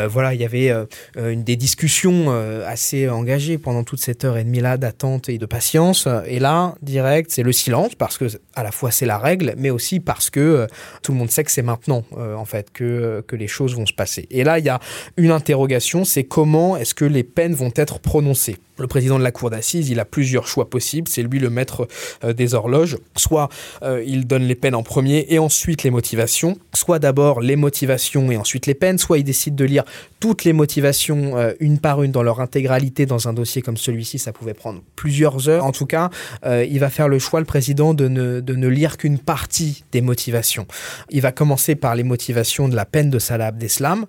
voilà, 0.07 0.33
il 0.33 0.39
y 0.39 0.45
avait 0.45 0.73
des 1.17 1.55
discussions 1.57 2.31
assez 2.65 3.09
engagées 3.09 3.57
pendant 3.57 3.83
toute 3.83 3.99
cette 3.99 4.23
heure 4.23 4.36
et 4.39 4.43
demie 4.43 4.59
là 4.59 4.77
d'attente 4.77 5.29
et 5.29 5.37
de 5.37 5.45
patience. 5.45 6.07
Et 6.25 6.39
là, 6.39 6.75
direct, 6.81 7.31
c'est 7.31 7.43
le 7.43 7.51
silence 7.51 7.95
parce 7.95 8.17
que 8.17 8.25
à 8.55 8.63
la 8.63 8.71
fois 8.71 8.91
c'est 8.91 9.05
la 9.05 9.17
règle, 9.17 9.53
mais 9.57 9.69
aussi 9.69 9.99
parce 9.99 10.29
que 10.29 10.39
euh, 10.39 10.67
tout 11.01 11.11
le 11.11 11.17
monde 11.17 11.31
sait 11.31 11.43
que 11.43 11.51
c'est 11.51 11.61
maintenant 11.61 12.03
euh, 12.17 12.35
en 12.35 12.45
fait 12.45 12.71
que, 12.71 13.23
que 13.27 13.35
les 13.35 13.47
choses 13.47 13.75
vont 13.75 13.85
se 13.85 13.93
passer. 13.93 14.27
Et 14.31 14.43
là, 14.43 14.59
il 14.59 14.65
y 14.65 14.69
a 14.69 14.79
une 15.17 15.31
interrogation, 15.31 16.05
c'est 16.05 16.23
comment 16.23 16.77
est-ce 16.77 16.93
que 16.93 17.05
les 17.05 17.23
peines 17.23 17.53
vont 17.53 17.71
être 17.75 17.99
prononcées? 17.99 18.57
Le 18.79 18.87
président 18.87 19.17
de 19.17 19.23
la 19.23 19.31
cour 19.31 19.49
d'assises, 19.49 19.89
il 19.89 19.99
a 19.99 20.05
plusieurs 20.05 20.47
choix 20.47 20.69
possibles. 20.69 21.07
C'est 21.07 21.23
lui 21.23 21.39
le 21.39 21.49
maître 21.49 21.87
euh, 22.23 22.33
des 22.33 22.53
horloges. 22.53 22.97
Soit 23.15 23.49
euh, 23.83 24.03
il 24.05 24.27
donne 24.27 24.43
les 24.43 24.55
peines 24.55 24.75
en 24.75 24.83
premier 24.83 25.25
et 25.29 25.39
ensuite 25.39 25.83
les 25.83 25.89
motivations. 25.89 26.57
Soit 26.73 26.99
d'abord 26.99 27.41
les 27.41 27.55
motivations 27.55 28.31
et 28.31 28.37
ensuite 28.37 28.65
les 28.65 28.73
peines. 28.73 28.97
Soit 28.97 29.17
il 29.19 29.23
décide 29.23 29.55
de 29.55 29.65
lire 29.65 29.83
toutes 30.19 30.43
les 30.43 30.53
motivations 30.53 31.37
euh, 31.37 31.53
une 31.59 31.79
par 31.79 32.03
une 32.03 32.11
dans 32.11 32.23
leur 32.23 32.39
intégralité 32.39 33.05
dans 33.05 33.27
un 33.27 33.33
dossier 33.33 33.61
comme 33.61 33.77
celui-ci. 33.77 34.19
Ça 34.19 34.31
pouvait 34.31 34.53
prendre 34.53 34.81
plusieurs 34.95 35.49
heures. 35.49 35.65
En 35.65 35.71
tout 35.71 35.85
cas, 35.85 36.09
il 36.45 36.79
va 36.79 36.89
faire 36.89 37.07
le 37.07 37.19
choix, 37.19 37.39
le 37.39 37.45
président, 37.45 37.93
de 37.93 38.07
ne, 38.07 38.39
de 38.39 38.55
ne 38.55 38.67
lire 38.67 38.97
qu'une 38.97 39.19
partie 39.19 39.83
des 39.91 40.01
motivations. 40.01 40.67
Il 41.09 41.21
va 41.21 41.31
commencer 41.31 41.75
par 41.75 41.95
les 41.95 42.03
motivations 42.03 42.69
de 42.69 42.75
la 42.75 42.85
peine 42.85 43.09
de 43.09 43.19
Salah 43.19 43.47
Abdeslam 43.47 44.05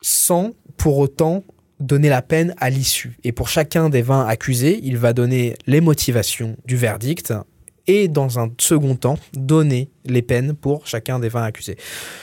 sans 0.00 0.52
pour 0.76 0.98
autant 0.98 1.44
donner 1.80 2.08
la 2.08 2.22
peine 2.22 2.54
à 2.58 2.70
l'issue. 2.70 3.16
Et 3.24 3.32
pour 3.32 3.48
chacun 3.48 3.88
des 3.88 4.02
20 4.02 4.26
accusés, 4.26 4.80
il 4.82 4.96
va 4.96 5.12
donner 5.12 5.56
les 5.66 5.80
motivations 5.80 6.56
du 6.64 6.76
verdict 6.76 7.32
et 7.86 8.08
dans 8.08 8.38
un 8.38 8.50
second 8.58 8.96
temps 8.96 9.18
donner 9.34 9.90
les 10.06 10.22
peines 10.22 10.54
pour 10.54 10.86
chacun 10.86 11.18
des 11.18 11.28
20 11.28 11.44
accusés. 11.44 11.76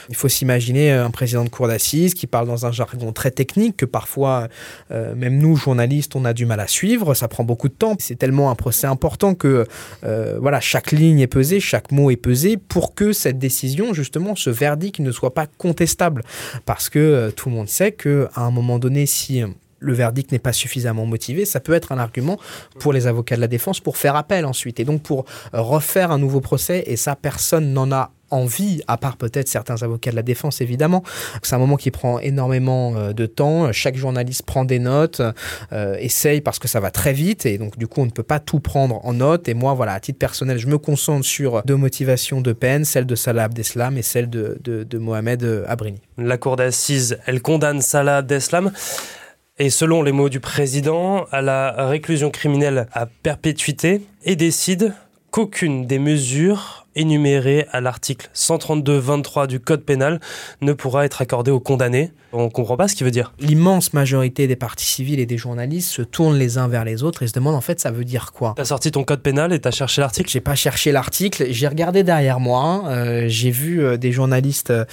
Il 0.09 0.15
faut 0.15 0.27
s'imaginer 0.27 0.91
euh, 0.91 1.05
un 1.05 1.11
président 1.11 1.43
de 1.43 1.49
cour 1.49 1.67
d'assises 1.67 2.13
qui 2.13 2.27
parle 2.27 2.47
dans 2.47 2.65
un 2.65 2.71
jargon 2.71 3.11
très 3.11 3.31
technique 3.31 3.77
que 3.77 3.85
parfois 3.85 4.47
euh, 4.91 5.15
même 5.15 5.37
nous 5.37 5.55
journalistes 5.55 6.15
on 6.15 6.25
a 6.25 6.33
du 6.33 6.45
mal 6.45 6.59
à 6.59 6.67
suivre, 6.67 7.13
ça 7.13 7.27
prend 7.27 7.43
beaucoup 7.43 7.69
de 7.69 7.73
temps, 7.73 7.95
c'est 7.99 8.17
tellement 8.17 8.51
un 8.51 8.55
procès 8.55 8.87
important 8.87 9.33
que 9.33 9.65
euh, 10.03 10.37
voilà, 10.39 10.59
chaque 10.59 10.91
ligne 10.91 11.19
est 11.19 11.27
pesée, 11.27 11.59
chaque 11.59 11.91
mot 11.91 12.11
est 12.11 12.17
pesé 12.17 12.57
pour 12.57 12.93
que 12.93 13.13
cette 13.13 13.39
décision 13.39 13.93
justement 13.93 14.35
ce 14.35 14.49
verdict 14.49 14.99
ne 14.99 15.11
soit 15.11 15.33
pas 15.33 15.47
contestable. 15.47 16.23
Parce 16.65 16.89
que 16.89 17.31
tout 17.35 17.49
le 17.49 17.55
monde 17.55 17.69
sait 17.69 17.91
que 17.91 18.27
à 18.35 18.41
un 18.41 18.51
moment 18.51 18.77
donné 18.77 19.05
si 19.05 19.43
le 19.81 19.93
verdict 19.93 20.31
n'est 20.31 20.39
pas 20.39 20.53
suffisamment 20.53 21.05
motivé, 21.05 21.43
ça 21.43 21.59
peut 21.59 21.73
être 21.73 21.91
un 21.91 21.97
argument 21.97 22.39
pour 22.79 22.93
les 22.93 23.07
avocats 23.07 23.35
de 23.35 23.41
la 23.41 23.47
défense 23.47 23.79
pour 23.79 23.97
faire 23.97 24.15
appel 24.15 24.45
ensuite 24.45 24.79
et 24.79 24.85
donc 24.85 25.01
pour 25.01 25.25
euh, 25.53 25.61
refaire 25.61 26.11
un 26.11 26.19
nouveau 26.19 26.39
procès 26.39 26.83
et 26.85 26.95
ça 26.95 27.15
personne 27.15 27.73
n'en 27.73 27.91
a 27.91 28.11
envie, 28.29 28.81
à 28.87 28.95
part 28.95 29.17
peut-être 29.17 29.49
certains 29.49 29.83
avocats 29.83 30.11
de 30.11 30.15
la 30.15 30.21
défense 30.21 30.61
évidemment. 30.61 31.03
C'est 31.43 31.53
un 31.53 31.57
moment 31.57 31.75
qui 31.75 31.91
prend 31.91 32.17
énormément 32.19 32.95
euh, 32.95 33.11
de 33.11 33.25
temps. 33.25 33.73
Chaque 33.73 33.97
journaliste 33.97 34.43
prend 34.43 34.63
des 34.63 34.79
notes, 34.79 35.21
euh, 35.73 35.97
essaye 35.99 36.39
parce 36.39 36.57
que 36.57 36.69
ça 36.69 36.79
va 36.79 36.91
très 36.91 37.11
vite 37.11 37.45
et 37.45 37.57
donc 37.57 37.77
du 37.77 37.87
coup 37.87 38.01
on 38.01 38.05
ne 38.05 38.11
peut 38.11 38.23
pas 38.23 38.39
tout 38.39 38.61
prendre 38.61 39.05
en 39.05 39.13
note. 39.13 39.49
Et 39.49 39.53
moi 39.53 39.73
voilà, 39.73 39.93
à 39.93 39.99
titre 39.99 40.19
personnel, 40.19 40.59
je 40.59 40.67
me 40.67 40.77
concentre 40.77 41.25
sur 41.25 41.63
deux 41.63 41.75
motivations 41.75 42.39
de 42.39 42.53
peine, 42.53 42.85
celle 42.85 43.05
de 43.05 43.15
Salah 43.15 43.45
Abdeslam 43.45 43.97
et 43.97 44.03
celle 44.03 44.29
de, 44.29 44.57
de, 44.63 44.97
Mohamed 44.97 45.65
Abrini. 45.67 45.99
La 46.17 46.37
cour 46.37 46.55
d'assises, 46.55 47.17
elle 47.25 47.41
condamne 47.41 47.81
Salah 47.81 48.17
Abdeslam 48.17 48.71
et 49.61 49.69
selon 49.69 50.01
les 50.01 50.11
mots 50.11 50.27
du 50.27 50.39
président, 50.39 51.27
à 51.31 51.43
la 51.43 51.85
réclusion 51.85 52.31
criminelle 52.31 52.87
à 52.93 53.05
perpétuité 53.05 54.01
et 54.25 54.35
décide 54.35 54.95
qu'aucune 55.29 55.85
des 55.85 55.99
mesures 55.99 56.80
énuméré 56.95 57.67
à 57.71 57.81
l'article 57.81 58.29
132-23 58.35 59.47
du 59.47 59.59
Code 59.59 59.83
pénal 59.83 60.19
ne 60.61 60.73
pourra 60.73 61.05
être 61.05 61.21
accordé 61.21 61.51
aux 61.51 61.59
condamnés. 61.59 62.11
On 62.33 62.45
ne 62.45 62.49
comprend 62.49 62.77
pas 62.77 62.87
ce 62.87 62.95
qu'il 62.95 63.05
veut 63.05 63.11
dire. 63.11 63.33
L'immense 63.39 63.93
majorité 63.93 64.47
des 64.47 64.55
partis 64.55 64.85
civils 64.85 65.19
et 65.19 65.25
des 65.25 65.37
journalistes 65.37 65.89
se 65.89 66.01
tournent 66.01 66.37
les 66.37 66.57
uns 66.57 66.67
vers 66.67 66.85
les 66.85 67.03
autres 67.03 67.23
et 67.23 67.27
se 67.27 67.33
demandent 67.33 67.55
en 67.55 67.61
fait 67.61 67.79
ça 67.79 67.91
veut 67.91 68.05
dire 68.05 68.31
quoi? 68.31 68.53
T'as 68.55 68.65
sorti 68.65 68.91
ton 68.91 69.03
code 69.03 69.21
pénal 69.21 69.51
et 69.53 69.59
t'as 69.59 69.71
cherché 69.71 70.01
l'article? 70.01 70.29
J'ai 70.29 70.39
pas 70.41 70.55
cherché 70.55 70.91
l'article, 70.91 71.47
j'ai 71.49 71.67
regardé 71.67 72.03
derrière 72.03 72.39
moi, 72.39 72.83
euh, 72.87 73.25
j'ai 73.27 73.51
vu 73.51 73.83
euh, 73.83 73.97
des 73.97 74.11
journalistes 74.11 74.71
euh, 74.71 74.85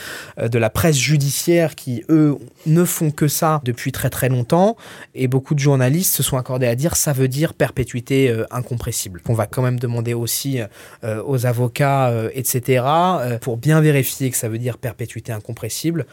de 0.48 0.58
la 0.58 0.70
presse 0.70 0.96
judiciaire 0.96 1.74
qui 1.74 2.04
eux 2.08 2.36
ne 2.66 2.84
font 2.84 3.10
que 3.10 3.28
ça 3.28 3.60
depuis 3.64 3.92
très 3.92 4.10
très 4.10 4.28
longtemps 4.28 4.76
et 5.14 5.28
beaucoup 5.28 5.54
de 5.54 5.60
journalistes 5.60 6.14
se 6.14 6.22
sont 6.22 6.36
accordés 6.36 6.66
à 6.66 6.74
dire 6.74 6.96
ça 6.96 7.12
veut 7.12 7.28
dire 7.28 7.54
perpétuité 7.54 8.34
incompressible. 8.50 9.20
On 9.28 9.34
va 9.34 9.46
quand 9.46 9.62
même 9.62 9.78
demander 9.78 10.14
aussi 10.14 10.60
aux 11.04 11.46
avocats 11.46 11.87
euh, 11.88 12.30
etc., 12.34 12.84
euh, 12.86 13.38
pour 13.38 13.56
bien 13.56 13.80
vérifier 13.80 14.30
que 14.30 14.36
ça 14.36 14.48
veut 14.48 14.58
dire 14.58 14.78
perpétuité 14.78 15.32
incompressible, 15.32 16.06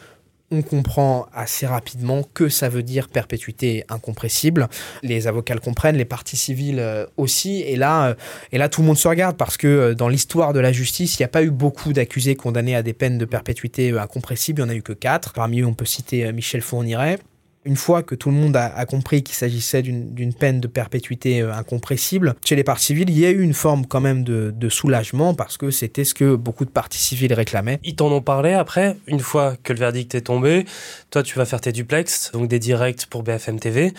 on 0.52 0.62
comprend 0.62 1.26
assez 1.34 1.66
rapidement 1.66 2.22
que 2.22 2.48
ça 2.48 2.68
veut 2.68 2.84
dire 2.84 3.08
perpétuité 3.08 3.84
incompressible. 3.88 4.68
Les 5.02 5.26
avocats 5.26 5.54
le 5.54 5.60
comprennent, 5.60 5.96
les 5.96 6.04
parties 6.04 6.36
civiles 6.36 6.78
euh, 6.78 7.04
aussi. 7.16 7.62
Et 7.62 7.74
là, 7.74 8.14
et 8.52 8.58
là, 8.58 8.68
tout 8.68 8.80
le 8.80 8.86
monde 8.86 8.96
se 8.96 9.08
regarde 9.08 9.36
parce 9.36 9.56
que 9.56 9.92
dans 9.92 10.08
l'histoire 10.08 10.52
de 10.52 10.60
la 10.60 10.70
justice, 10.70 11.18
il 11.18 11.22
n'y 11.22 11.26
a 11.26 11.28
pas 11.28 11.42
eu 11.42 11.50
beaucoup 11.50 11.92
d'accusés 11.92 12.36
condamnés 12.36 12.76
à 12.76 12.82
des 12.82 12.92
peines 12.92 13.18
de 13.18 13.24
perpétuité 13.24 13.90
incompressible. 13.98 14.60
Il 14.60 14.64
n'y 14.64 14.70
en 14.70 14.74
a 14.74 14.76
eu 14.76 14.82
que 14.82 14.92
quatre. 14.92 15.32
Parmi 15.32 15.62
eux, 15.62 15.66
on 15.66 15.74
peut 15.74 15.84
citer 15.84 16.32
Michel 16.32 16.60
Fourniret 16.60 17.18
une 17.66 17.76
fois 17.76 18.02
que 18.02 18.14
tout 18.14 18.30
le 18.30 18.36
monde 18.36 18.56
a, 18.56 18.86
compris 18.86 19.22
qu'il 19.22 19.34
s'agissait 19.34 19.82
d'une 19.82 20.32
peine 20.32 20.60
de 20.60 20.68
perpétuité 20.68 21.42
euh, 21.42 21.52
incompressible, 21.52 22.34
chez 22.44 22.54
les 22.54 22.64
parties 22.64 22.86
civiles, 22.86 23.10
il 23.10 23.18
y 23.18 23.26
a 23.26 23.30
eu 23.30 23.42
une 23.42 23.54
forme 23.54 23.84
quand 23.84 24.00
même 24.00 24.22
de, 24.24 24.68
soulagement 24.68 25.34
parce 25.34 25.56
que 25.56 25.70
c'était 25.70 26.04
ce 26.04 26.12
que 26.12 26.34
beaucoup 26.34 26.64
de 26.64 26.70
parties 26.70 26.98
civiles 26.98 27.32
réclamaient. 27.32 27.78
Ils 27.84 27.94
t'en 27.94 28.10
ont 28.10 28.20
parlé 28.20 28.52
après, 28.52 28.96
une 29.06 29.20
fois 29.20 29.56
que 29.62 29.72
le 29.72 29.78
verdict 29.78 30.14
est 30.14 30.22
tombé. 30.22 30.64
Toi, 31.10 31.22
tu 31.22 31.36
vas 31.38 31.44
faire 31.44 31.60
tes 31.60 31.72
duplex, 31.72 32.30
donc 32.32 32.48
des 32.48 32.58
directs 32.58 33.06
pour 33.06 33.22
BFM 33.22 33.58
TV. 33.58 33.92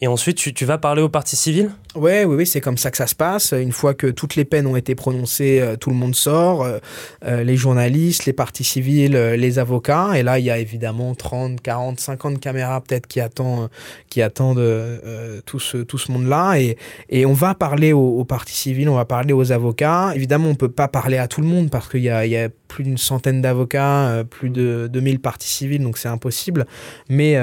Et 0.00 0.06
ensuite, 0.06 0.36
tu, 0.54 0.64
vas 0.64 0.78
parler 0.78 1.02
aux 1.02 1.08
parties 1.08 1.34
civiles? 1.34 1.72
Ouais, 1.96 2.24
oui, 2.24 2.36
oui, 2.36 2.46
c'est 2.46 2.60
comme 2.60 2.78
ça 2.78 2.92
que 2.92 2.96
ça 2.96 3.08
se 3.08 3.16
passe. 3.16 3.50
Une 3.50 3.72
fois 3.72 3.94
que 3.94 4.06
toutes 4.06 4.36
les 4.36 4.44
peines 4.44 4.68
ont 4.68 4.76
été 4.76 4.94
prononcées, 4.94 5.58
euh, 5.60 5.74
tout 5.74 5.90
le 5.90 5.96
monde 5.96 6.14
sort, 6.14 6.62
euh, 6.62 6.78
euh, 7.24 7.42
les 7.42 7.56
journalistes, 7.56 8.24
les 8.24 8.32
parties 8.32 8.62
civiles, 8.62 9.16
les 9.16 9.58
avocats. 9.58 10.12
Et 10.14 10.22
là, 10.22 10.38
il 10.38 10.44
y 10.44 10.52
a 10.52 10.58
évidemment 10.58 11.16
30, 11.16 11.60
40, 11.60 11.98
50 11.98 12.38
caméras 12.38 12.80
peut-être 12.80 13.08
qui, 13.08 13.18
attendent, 13.18 13.70
qui 14.08 14.22
attendent 14.22 14.62
tout 15.46 15.58
ce, 15.58 15.78
tout 15.78 15.98
ce 15.98 16.12
monde-là. 16.12 16.60
Et, 16.60 16.76
et 17.08 17.26
on 17.26 17.32
va 17.32 17.56
parler 17.56 17.92
aux, 17.92 18.24
parties 18.24 18.54
civiles, 18.54 18.88
on 18.88 18.94
va 18.94 19.04
parler 19.04 19.32
aux 19.32 19.50
avocats. 19.50 20.12
Évidemment, 20.14 20.48
on 20.48 20.54
peut 20.54 20.70
pas 20.70 20.86
parler 20.86 21.18
à 21.18 21.26
tout 21.26 21.40
le 21.40 21.48
monde 21.48 21.70
parce 21.70 21.88
qu'il 21.88 22.02
y 22.02 22.10
a, 22.10 22.24
il 22.24 22.30
y 22.30 22.36
a 22.36 22.48
plus 22.68 22.84
d'une 22.84 22.98
centaine 22.98 23.42
d'avocats, 23.42 24.22
plus 24.30 24.50
de 24.50 24.88
2000 24.92 25.18
parties 25.18 25.48
civiles, 25.48 25.82
donc 25.82 25.98
c'est 25.98 26.08
impossible. 26.08 26.66
Mais 27.08 27.36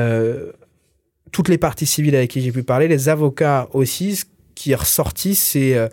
toutes 1.36 1.50
les 1.50 1.58
parties 1.58 1.86
civiles 1.86 2.16
avec 2.16 2.30
qui 2.30 2.40
j'ai 2.40 2.54
pu 2.54 2.64
parler, 2.64 2.88
les 2.88 3.10
avocats 3.10 3.68
aussi, 3.74 4.16
ce 4.16 4.24
qui 4.56 4.72
est 4.72 4.76
ressorti, 4.76 5.36
c'est 5.36 5.76
euh, 5.76 5.90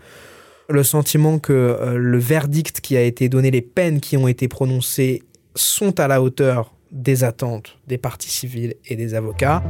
le 0.69 0.85
sentiment 0.85 1.41
que 1.41 1.53
euh, 1.53 1.97
le 1.99 2.19
verdict 2.19 2.81
qui 2.81 2.97
a 2.97 3.03
été 3.03 3.29
donné, 3.29 3.51
les 3.51 3.61
peines 3.61 3.99
qui 3.99 4.17
ont 4.17 4.29
été 4.29 4.47
prononcées 4.47 5.25
sont 5.57 5.99
à 5.99 6.07
la 6.07 6.23
hauteur 6.23 6.73
des 6.93 7.25
attentes 7.25 7.77
des 7.89 7.99
parties 7.99 8.31
civiles 8.31 8.75
et 8.87 8.95
des 8.95 9.15
avocats. 9.15 9.65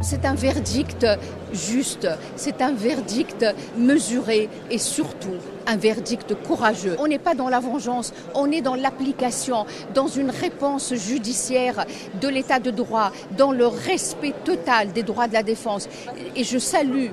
C'est 0.00 0.24
un 0.26 0.34
verdict 0.34 1.06
juste, 1.52 2.08
c'est 2.36 2.60
un 2.60 2.72
verdict 2.72 3.44
mesuré 3.76 4.48
et 4.70 4.78
surtout 4.78 5.36
un 5.66 5.76
verdict 5.76 6.34
courageux. 6.46 6.96
On 6.98 7.06
n'est 7.06 7.18
pas 7.18 7.34
dans 7.34 7.48
la 7.48 7.60
vengeance, 7.60 8.12
on 8.34 8.50
est 8.52 8.60
dans 8.60 8.74
l'application, 8.74 9.66
dans 9.94 10.06
une 10.06 10.30
réponse 10.30 10.94
judiciaire 10.94 11.86
de 12.20 12.28
l'état 12.28 12.60
de 12.60 12.70
droit, 12.70 13.10
dans 13.36 13.52
le 13.52 13.66
respect 13.66 14.34
total 14.44 14.92
des 14.92 15.02
droits 15.02 15.28
de 15.28 15.32
la 15.32 15.42
défense. 15.42 15.88
Et 16.36 16.44
je 16.44 16.58
salue 16.58 17.08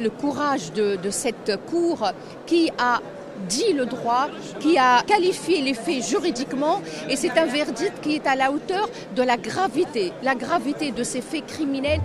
le 0.00 0.10
courage 0.10 0.72
de, 0.72 0.98
cette 1.10 1.58
Cour 1.66 2.12
qui 2.46 2.70
a 2.78 3.00
dit 3.48 3.72
le 3.72 3.86
droit, 3.86 4.28
qui 4.60 4.78
a 4.78 5.02
qualifié 5.02 5.60
les 5.62 5.74
faits 5.74 6.04
juridiquement, 6.04 6.80
et 7.08 7.16
c'est 7.16 7.38
un 7.38 7.46
verdict 7.46 8.00
qui 8.00 8.16
est 8.16 8.26
à 8.26 8.36
la 8.36 8.50
hauteur 8.52 8.88
de 9.14 9.22
la 9.22 9.36
gravité, 9.36 10.12
la 10.22 10.34
gravité 10.34 10.90
de 10.90 11.02
ces 11.02 11.20
faits 11.20 11.46
criminels. 11.46 12.00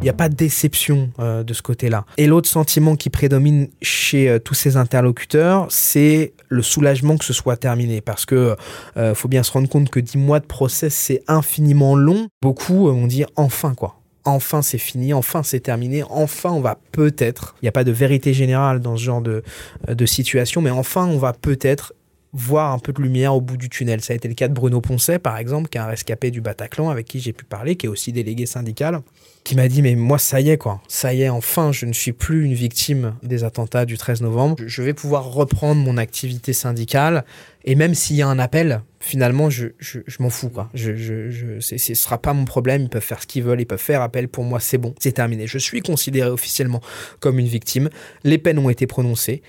Il 0.00 0.04
n'y 0.04 0.10
a 0.10 0.14
pas 0.14 0.30
de 0.30 0.34
déception 0.34 1.10
euh, 1.18 1.42
de 1.42 1.52
ce 1.52 1.60
côté-là. 1.60 2.06
Et 2.16 2.26
l'autre 2.26 2.48
sentiment 2.48 2.96
qui 2.96 3.10
prédomine 3.10 3.68
chez 3.82 4.30
euh, 4.30 4.38
tous 4.38 4.54
ces 4.54 4.78
interlocuteurs, 4.78 5.66
c'est 5.68 6.32
le 6.48 6.62
soulagement 6.62 7.18
que 7.18 7.24
ce 7.26 7.34
soit 7.34 7.58
terminé. 7.58 8.00
Parce 8.00 8.24
que 8.24 8.56
euh, 8.96 9.14
faut 9.14 9.28
bien 9.28 9.42
se 9.42 9.52
rendre 9.52 9.68
compte 9.68 9.90
que 9.90 10.00
10 10.00 10.16
mois 10.16 10.40
de 10.40 10.46
procès, 10.46 10.88
c'est 10.88 11.22
infiniment 11.28 11.96
long. 11.96 12.28
Beaucoup 12.40 12.86
vont 12.86 13.06
dire 13.06 13.26
enfin 13.36 13.74
quoi. 13.74 13.96
Enfin 14.24 14.62
c'est 14.62 14.78
fini, 14.78 15.12
enfin 15.12 15.42
c'est 15.42 15.60
terminé, 15.60 16.02
enfin 16.10 16.50
on 16.50 16.60
va 16.60 16.78
peut-être, 16.92 17.54
il 17.60 17.64
n'y 17.64 17.68
a 17.70 17.72
pas 17.72 17.84
de 17.84 17.90
vérité 17.92 18.34
générale 18.34 18.80
dans 18.80 18.98
ce 18.98 19.02
genre 19.02 19.22
de, 19.22 19.42
de 19.88 20.06
situation, 20.06 20.60
mais 20.60 20.68
enfin 20.68 21.06
on 21.06 21.16
va 21.16 21.32
peut-être 21.32 21.94
voir 22.32 22.72
un 22.72 22.78
peu 22.78 22.92
de 22.92 23.02
lumière 23.02 23.34
au 23.34 23.40
bout 23.40 23.56
du 23.56 23.68
tunnel. 23.68 24.00
Ça 24.00 24.12
a 24.12 24.16
été 24.16 24.28
le 24.28 24.34
cas 24.34 24.48
de 24.48 24.54
Bruno 24.54 24.80
Poncet, 24.80 25.18
par 25.18 25.36
exemple, 25.36 25.68
qui 25.68 25.78
est 25.78 25.80
un 25.80 25.86
rescapé 25.86 26.30
du 26.30 26.40
Bataclan 26.40 26.88
avec 26.88 27.06
qui 27.06 27.18
j'ai 27.18 27.32
pu 27.32 27.44
parler, 27.44 27.76
qui 27.76 27.86
est 27.86 27.88
aussi 27.88 28.12
délégué 28.12 28.46
syndical, 28.46 29.00
qui 29.42 29.56
m'a 29.56 29.68
dit, 29.68 29.82
mais 29.82 29.96
moi, 29.96 30.18
ça 30.18 30.40
y 30.40 30.50
est, 30.50 30.58
quoi. 30.58 30.80
Ça 30.86 31.12
y 31.12 31.22
est, 31.22 31.28
enfin, 31.28 31.72
je 31.72 31.86
ne 31.86 31.92
suis 31.92 32.12
plus 32.12 32.44
une 32.44 32.54
victime 32.54 33.14
des 33.22 33.42
attentats 33.42 33.84
du 33.84 33.98
13 33.98 34.22
novembre. 34.22 34.56
Je 34.64 34.82
vais 34.82 34.94
pouvoir 34.94 35.32
reprendre 35.32 35.82
mon 35.82 35.96
activité 35.96 36.52
syndicale. 36.52 37.24
Et 37.64 37.74
même 37.74 37.94
s'il 37.94 38.16
y 38.16 38.22
a 38.22 38.28
un 38.28 38.38
appel, 38.38 38.82
finalement, 39.00 39.50
je, 39.50 39.68
je, 39.78 40.00
m'en 40.20 40.30
fous, 40.30 40.50
quoi. 40.50 40.70
Je, 40.72 40.94
je, 40.94 41.58
ce 41.60 41.94
sera 41.94 42.18
pas 42.18 42.32
mon 42.32 42.44
problème. 42.44 42.82
Ils 42.82 42.88
peuvent 42.88 43.02
faire 43.02 43.20
ce 43.20 43.26
qu'ils 43.26 43.42
veulent. 43.42 43.60
Ils 43.60 43.66
peuvent 43.66 43.78
faire 43.78 44.02
appel. 44.02 44.28
Pour 44.28 44.44
moi, 44.44 44.60
c'est 44.60 44.78
bon. 44.78 44.94
C'est 45.00 45.12
terminé. 45.12 45.46
Je 45.46 45.58
suis 45.58 45.80
considéré 45.80 46.30
officiellement 46.30 46.80
comme 47.18 47.38
une 47.38 47.46
victime. 47.46 47.90
Les 48.24 48.38
peines 48.38 48.58
ont 48.58 48.70
été 48.70 48.86
prononcées. 48.86 49.42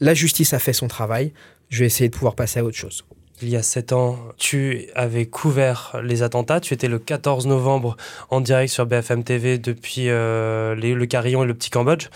La 0.00 0.12
justice 0.12 0.52
a 0.52 0.58
fait 0.58 0.72
son 0.72 0.88
travail 0.88 1.32
je 1.74 1.80
vais 1.80 1.86
essayer 1.86 2.08
de 2.08 2.14
pouvoir 2.14 2.36
passer 2.36 2.60
à 2.60 2.64
autre 2.64 2.76
chose. 2.76 3.04
Il 3.42 3.48
y 3.48 3.56
a 3.56 3.62
sept 3.62 3.92
ans, 3.92 4.16
tu 4.36 4.86
avais 4.94 5.26
couvert 5.26 6.00
les 6.04 6.22
attentats. 6.22 6.60
Tu 6.60 6.72
étais 6.72 6.86
le 6.86 7.00
14 7.00 7.48
novembre 7.48 7.96
en 8.30 8.40
direct 8.40 8.72
sur 8.72 8.86
BFM 8.86 9.24
TV 9.24 9.58
depuis 9.58 10.08
euh, 10.08 10.76
le 10.76 11.06
Carillon 11.06 11.42
et 11.42 11.46
le 11.46 11.54
Petit 11.54 11.70
Cambodge. 11.70 12.10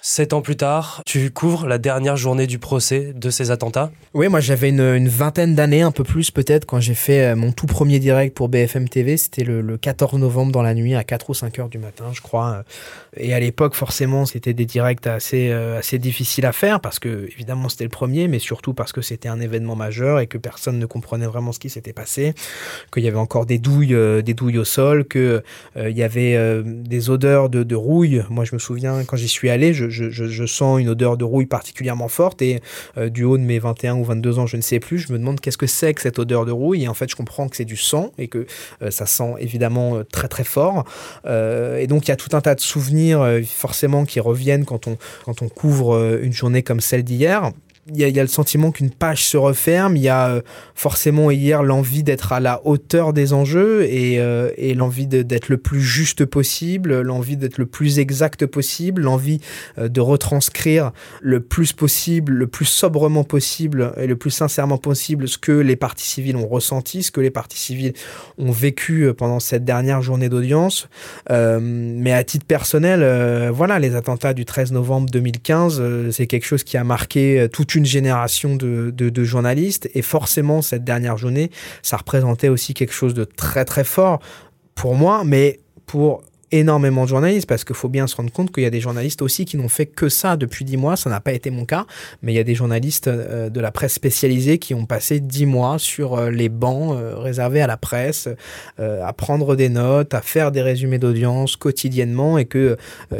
Sept 0.00 0.32
ans 0.32 0.42
plus 0.42 0.56
tard, 0.56 1.02
tu 1.06 1.30
couvres 1.32 1.66
la 1.66 1.78
dernière 1.78 2.16
journée 2.16 2.46
du 2.46 2.60
procès 2.60 3.12
de 3.14 3.30
ces 3.30 3.50
attentats. 3.50 3.90
Oui, 4.14 4.28
moi 4.28 4.38
j'avais 4.38 4.68
une, 4.68 5.08
vingtaine 5.08 5.56
d'années, 5.56 5.82
un 5.82 5.90
peu 5.90 6.04
plus 6.04 6.30
peut-être, 6.30 6.66
quand 6.66 6.78
j'ai 6.78 6.94
fait 6.94 7.32
euh, 7.32 7.36
mon 7.36 7.50
tout 7.50 7.66
premier 7.66 7.98
direct 7.98 8.36
pour 8.36 8.48
BFM 8.48 8.88
TV. 8.88 9.16
C'était 9.16 9.42
le, 9.42 9.76
14 9.76 10.14
novembre 10.14 10.52
dans 10.52 10.62
la 10.62 10.74
nuit, 10.74 10.94
à 10.94 11.02
4 11.02 11.30
ou 11.30 11.34
5 11.34 11.58
heures 11.58 11.68
du 11.68 11.78
matin, 11.78 12.06
je 12.12 12.20
crois. 12.20 12.62
Et 13.16 13.34
à 13.34 13.40
l'époque, 13.40 13.74
forcément, 13.74 14.24
c'était 14.24 14.54
des 14.54 14.66
directs 14.66 15.06
assez, 15.06 15.50
euh, 15.50 15.80
assez 15.80 15.98
difficiles 15.98 16.46
à 16.46 16.52
faire, 16.52 16.80
parce 16.80 17.00
que 17.00 17.28
évidemment 17.32 17.68
c'était 17.68 17.84
le 17.84 17.90
premier, 17.90 18.28
mais 18.28 18.38
surtout 18.38 18.74
parce 18.74 18.92
que 18.92 19.02
c'était 19.02 19.28
un 19.28 19.40
événement 19.40 19.74
majeur 19.74 20.20
et 20.20 20.28
que 20.28 20.38
personne 20.38 20.78
ne 20.78 20.86
comprenait 20.86 21.26
vraiment 21.26 21.50
ce 21.50 21.58
qui 21.58 21.70
s'était 21.70 21.92
passé, 21.92 22.34
qu'il 22.92 23.02
y 23.02 23.08
avait 23.08 23.18
encore 23.18 23.46
des 23.46 23.58
douilles, 23.58 23.94
euh, 23.94 24.22
des 24.22 24.34
douilles 24.34 24.58
au 24.58 24.64
sol, 24.64 25.06
qu'il 25.06 25.42
il 25.76 25.96
y 25.96 26.02
avait 26.02 26.62
des 26.64 27.10
odeurs 27.10 27.50
de, 27.50 27.62
de, 27.62 27.74
rouille. 27.74 28.22
Moi 28.30 28.44
je 28.44 28.54
me 28.54 28.58
souviens, 28.58 29.04
quand 29.04 29.16
j'y 29.16 29.28
suis 29.28 29.50
allé, 29.50 29.72
je, 29.74 29.87
je, 29.88 30.46
sens 30.46 30.80
une 30.80 30.88
odeur 30.88 31.16
de 31.16 31.24
rouille 31.24 31.46
particulièrement 31.46 32.08
forte 32.08 32.42
et 32.42 32.60
euh, 32.96 33.08
du 33.08 33.24
haut 33.24 33.38
de 33.38 33.42
mes 33.42 33.58
21 33.58 33.96
ou 33.96 34.04
22 34.04 34.38
ans, 34.38 34.46
je 34.46 34.56
ne 34.56 34.62
sais 34.62 34.80
plus, 34.80 34.98
je 34.98 35.12
me 35.12 35.18
demande 35.18 35.40
qu'est-ce 35.40 35.58
que 35.58 35.66
c'est 35.66 35.94
que 35.94 36.00
cette 36.00 36.18
odeur 36.18 36.46
de 36.46 36.52
rouille 36.52 36.84
et 36.84 36.88
en 36.88 36.94
fait 36.94 37.10
je 37.10 37.16
comprends 37.16 37.48
que 37.48 37.56
c'est 37.56 37.64
du 37.64 37.76
sang 37.76 38.12
et 38.18 38.28
que 38.28 38.46
euh, 38.82 38.90
ça 38.90 39.06
sent 39.06 39.34
évidemment 39.38 39.96
euh, 39.96 40.04
très 40.04 40.28
très 40.28 40.44
fort. 40.44 40.84
Et 41.26 41.86
donc 41.86 42.06
il 42.06 42.10
y 42.10 42.12
a 42.12 42.16
tout 42.16 42.36
un 42.36 42.40
tas 42.40 42.54
de 42.54 42.60
souvenirs 42.60 43.26
forcément 43.46 44.04
qui 44.04 44.20
reviennent 44.20 44.64
quand 44.64 44.86
on, 44.86 44.96
quand 45.24 45.42
on 45.42 45.48
couvre 45.48 46.18
une 46.22 46.32
journée 46.32 46.62
comme 46.62 46.80
celle 46.80 47.02
d'hier 47.02 47.52
il 47.94 47.98
y, 47.98 48.20
a, 48.20 48.22
le 48.22 48.28
sentiment 48.28 48.70
qu'une 48.70 48.90
page 48.90 49.24
se 49.24 49.36
referme. 49.36 49.96
Il 49.96 50.02
y 50.02 50.08
a 50.08 50.28
euh, 50.28 50.40
forcément 50.74 51.30
hier 51.30 51.62
l'envie 51.62 52.02
d'être 52.02 52.32
à 52.32 52.40
la 52.40 52.60
hauteur 52.66 53.12
des 53.12 53.32
enjeux 53.32 53.84
et, 53.84 54.20
euh, 54.20 54.50
et 54.56 54.74
l'envie 54.74 55.06
d'être 55.06 55.48
le 55.48 55.56
plus 55.56 55.80
juste 55.80 56.24
possible, 56.24 57.00
l'envie 57.00 57.36
d'être 57.36 57.58
le 57.58 57.66
plus 57.66 57.98
exact 57.98 58.44
possible, 58.46 59.02
l'envie 59.02 59.40
euh, 59.78 59.88
de 59.88 60.00
retranscrire 60.00 60.92
le 61.22 61.40
plus 61.40 61.72
possible, 61.72 62.32
le 62.32 62.46
plus 62.46 62.66
sobrement 62.66 63.24
possible 63.24 63.92
et 63.96 64.06
le 64.06 64.16
plus 64.16 64.30
sincèrement 64.30 64.78
possible 64.78 65.28
ce 65.28 65.38
que 65.38 65.52
les 65.52 65.76
parties 65.76 66.08
civiles 66.08 66.36
ont 66.36 66.48
ressenti, 66.48 67.02
ce 67.02 67.10
que 67.10 67.20
les 67.20 67.30
parties 67.30 67.58
civiles 67.58 67.94
ont 68.36 68.52
vécu 68.52 69.12
pendant 69.16 69.40
cette 69.40 69.64
dernière 69.64 70.02
journée 70.02 70.28
d'audience. 70.28 70.88
mais 71.30 72.12
à 72.12 72.24
titre 72.24 72.46
personnel, 72.46 73.50
voilà, 73.50 73.78
les 73.78 73.94
attentats 73.94 74.34
du 74.34 74.44
13 74.44 74.72
novembre 74.72 75.08
2015, 75.10 76.10
c'est 76.10 76.26
quelque 76.26 76.46
chose 76.46 76.64
qui 76.64 76.76
a 76.76 76.84
marqué 76.84 77.48
toute 77.52 77.74
une 77.74 77.77
génération 77.84 78.56
de, 78.56 78.90
de, 78.90 79.24
journalistes. 79.24 79.88
Et 79.94 80.02
forcément, 80.02 80.62
cette 80.62 80.84
dernière 80.84 81.16
journée, 81.16 81.50
ça 81.82 81.96
représentait 81.96 82.48
aussi 82.48 82.74
quelque 82.74 82.94
chose 82.94 83.14
de 83.14 83.24
très 83.24 83.64
très 83.64 83.84
fort 83.84 84.20
pour 84.74 84.94
moi, 84.94 85.22
mais 85.24 85.60
pour 85.86 86.22
énormément 86.52 87.04
de 87.04 87.08
journalistes 87.08 87.48
parce 87.48 87.64
qu'il 87.64 87.76
faut 87.76 87.88
bien 87.88 88.06
se 88.06 88.16
rendre 88.16 88.32
compte 88.32 88.52
qu'il 88.52 88.62
y 88.62 88.66
a 88.66 88.70
des 88.70 88.80
journalistes 88.80 89.22
aussi 89.22 89.44
qui 89.44 89.56
n'ont 89.56 89.68
fait 89.68 89.86
que 89.86 90.08
ça 90.08 90.36
depuis 90.36 90.64
dix 90.64 90.76
mois. 90.76 90.96
Ça 90.96 91.10
n'a 91.10 91.20
pas 91.20 91.32
été 91.32 91.50
mon 91.50 91.64
cas, 91.64 91.86
mais 92.22 92.32
il 92.32 92.36
y 92.36 92.38
a 92.38 92.44
des 92.44 92.54
journalistes 92.54 93.08
euh, 93.08 93.50
de 93.50 93.60
la 93.60 93.70
presse 93.70 93.94
spécialisée 93.94 94.58
qui 94.58 94.74
ont 94.74 94.86
passé 94.86 95.20
dix 95.20 95.46
mois 95.46 95.78
sur 95.78 96.14
euh, 96.14 96.30
les 96.30 96.48
bancs 96.48 96.96
euh, 96.96 97.16
réservés 97.16 97.60
à 97.60 97.66
la 97.66 97.76
presse, 97.76 98.28
à 98.78 99.12
prendre 99.12 99.56
des 99.56 99.68
notes, 99.68 100.14
à 100.14 100.20
faire 100.20 100.52
des 100.52 100.62
résumés 100.62 100.98
d'audience 100.98 101.56
quotidiennement 101.56 102.38
et 102.38 102.44
que 102.44 102.76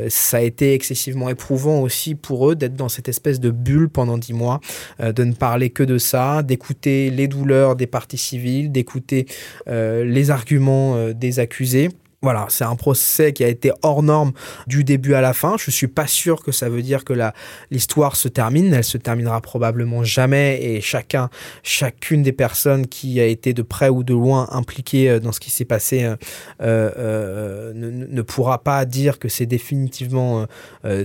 ça 0.08 0.38
a 0.38 0.40
été 0.40 0.74
excessivement 0.74 1.28
éprouvant 1.28 1.80
aussi 1.80 2.14
pour 2.14 2.50
eux 2.50 2.54
d'être 2.54 2.74
dans 2.74 2.88
cette 2.88 3.08
espèce 3.08 3.40
de 3.40 3.50
bulle 3.50 3.88
pendant 3.88 4.18
dix 4.18 4.32
mois, 4.32 4.60
de 5.00 5.24
ne 5.24 5.32
parler 5.32 5.70
que 5.70 5.82
de 5.82 5.98
ça, 5.98 6.42
d'écouter 6.42 7.10
les 7.10 7.28
douleurs 7.28 7.76
des 7.76 7.86
parties 7.86 8.18
civiles, 8.18 8.70
d'écouter 8.70 9.26
les 9.66 10.30
arguments 10.30 11.12
des 11.12 11.38
accusés. 11.38 11.90
Voilà, 12.20 12.46
c'est 12.48 12.64
un 12.64 12.74
procès 12.74 13.32
qui 13.32 13.44
a 13.44 13.48
été 13.48 13.70
hors 13.82 14.02
norme 14.02 14.32
du 14.66 14.82
début 14.82 15.14
à 15.14 15.20
la 15.20 15.32
fin. 15.32 15.54
Je 15.56 15.70
suis 15.70 15.86
pas 15.86 16.08
sûr 16.08 16.42
que 16.42 16.50
ça 16.50 16.68
veut 16.68 16.82
dire 16.82 17.04
que 17.04 17.12
l'histoire 17.70 18.16
se 18.16 18.26
termine. 18.26 18.74
Elle 18.74 18.82
se 18.82 18.98
terminera 18.98 19.40
probablement 19.40 20.02
jamais 20.02 20.60
et 20.60 20.80
chacun, 20.80 21.30
chacune 21.62 22.24
des 22.24 22.32
personnes 22.32 22.88
qui 22.88 23.20
a 23.20 23.24
été 23.24 23.52
de 23.52 23.62
près 23.62 23.88
ou 23.88 24.02
de 24.02 24.14
loin 24.14 24.48
impliquée 24.50 25.08
euh, 25.10 25.20
dans 25.20 25.30
ce 25.30 25.38
qui 25.38 25.50
s'est 25.50 25.64
passé 25.64 26.02
euh, 26.02 26.16
euh, 26.60 27.72
ne, 27.72 28.22
pourra 28.22 28.64
pas 28.64 28.84
dire 28.84 29.20
que 29.20 29.28
c'est 29.28 29.46
définitivement 29.46 30.46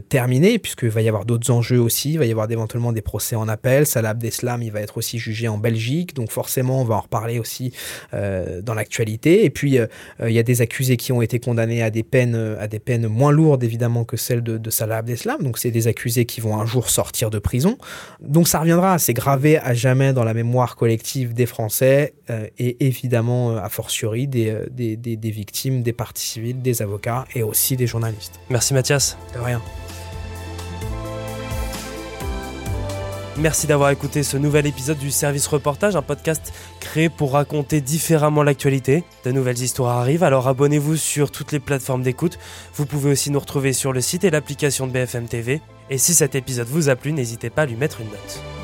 terminé 0.09 0.57
puisqu'il 0.57 0.89
va 0.89 1.01
y 1.03 1.07
avoir 1.07 1.25
d'autres 1.25 1.51
enjeux 1.51 1.79
aussi. 1.79 2.13
Il 2.13 2.19
va 2.19 2.25
y 2.25 2.31
avoir 2.31 2.49
éventuellement 2.49 2.91
des 2.91 3.03
procès 3.03 3.35
en 3.35 3.47
appel. 3.47 3.85
Salah 3.85 4.09
Abdeslam, 4.09 4.63
il 4.63 4.71
va 4.71 4.81
être 4.81 4.97
aussi 4.97 5.19
jugé 5.19 5.47
en 5.47 5.59
Belgique, 5.59 6.15
donc 6.15 6.31
forcément 6.31 6.81
on 6.81 6.85
va 6.85 6.95
en 6.95 7.01
reparler 7.01 7.39
aussi 7.39 7.71
dans 8.11 8.73
l'actualité. 8.73 9.45
Et 9.45 9.49
puis 9.49 9.77
il 10.21 10.31
y 10.31 10.39
a 10.39 10.43
des 10.43 10.61
accusés 10.61 10.97
qui 10.97 11.02
ont 11.11 11.21
été 11.21 11.39
condamnés 11.39 11.83
à 11.83 11.89
des 11.89 12.03
peines, 12.03 12.55
à 12.59 12.67
des 12.67 12.79
peines 12.79 13.07
moins 13.07 13.31
lourdes 13.31 13.63
évidemment 13.63 14.03
que 14.03 14.17
celles 14.17 14.41
de, 14.41 14.69
Salah 14.69 14.97
Abdeslam. 14.97 15.41
Donc 15.41 15.57
c'est 15.57 15.71
des 15.71 15.87
accusés 15.87 16.25
qui 16.25 16.41
vont 16.41 16.59
un 16.59 16.65
jour 16.65 16.89
sortir 16.89 17.29
de 17.29 17.39
prison. 17.39 17.77
Donc 18.21 18.47
ça 18.47 18.59
reviendra, 18.59 18.97
c'est 18.99 19.13
gravé 19.13 19.57
à 19.57 19.73
jamais 19.73 20.13
dans 20.13 20.23
la 20.23 20.33
mémoire 20.33 20.75
collective 20.75 21.33
des 21.33 21.45
Français 21.45 22.13
euh, 22.29 22.47
et 22.57 22.85
évidemment 22.85 23.51
euh, 23.51 23.57
a 23.57 23.69
fortiori 23.69 24.29
euh, 24.35 24.65
des, 24.69 24.97
des, 24.97 25.17
des 25.17 25.31
victimes, 25.31 25.83
des 25.83 25.93
partis 25.93 26.25
civils, 26.25 26.61
des 26.61 26.81
avocats 26.81 27.25
et 27.35 27.43
aussi 27.43 27.75
des 27.75 27.87
journalistes. 27.87 28.39
Merci 28.49 28.73
Mathias. 28.73 29.17
De 29.35 29.39
rien. 29.39 29.61
Merci 33.37 33.65
d'avoir 33.65 33.89
écouté 33.89 34.21
ce 34.21 34.37
nouvel 34.37 34.67
épisode 34.67 34.99
du 34.99 35.09
Service 35.09 35.47
Reportage, 35.47 35.95
un 35.95 36.03
podcast 36.03 36.53
créé 36.79 37.09
pour 37.09 37.31
raconter 37.31 37.81
différemment 37.81 38.43
l'actualité. 38.43 39.03
De 39.25 39.31
nouvelles 39.31 39.59
histoires 39.59 39.97
arrivent, 39.97 40.23
alors 40.23 40.47
abonnez-vous 40.47 40.97
sur 40.97 41.31
toutes 41.31 41.51
les 41.51 41.59
plateformes 41.59 42.03
d'écoute. 42.03 42.37
Vous 42.75 42.85
pouvez 42.85 43.11
aussi 43.11 43.31
nous 43.31 43.39
retrouver 43.39 43.73
sur 43.73 43.91
le 43.91 44.01
site 44.01 44.23
et 44.23 44.29
l'application 44.29 44.85
de 44.85 44.91
BFM 44.91 45.27
TV. 45.27 45.61
Et 45.89 45.97
si 45.97 46.13
cet 46.13 46.35
épisode 46.35 46.67
vous 46.67 46.89
a 46.89 46.95
plu, 46.95 47.11
n'hésitez 47.11 47.49
pas 47.49 47.63
à 47.63 47.65
lui 47.65 47.75
mettre 47.75 48.01
une 48.01 48.09
note. 48.09 48.62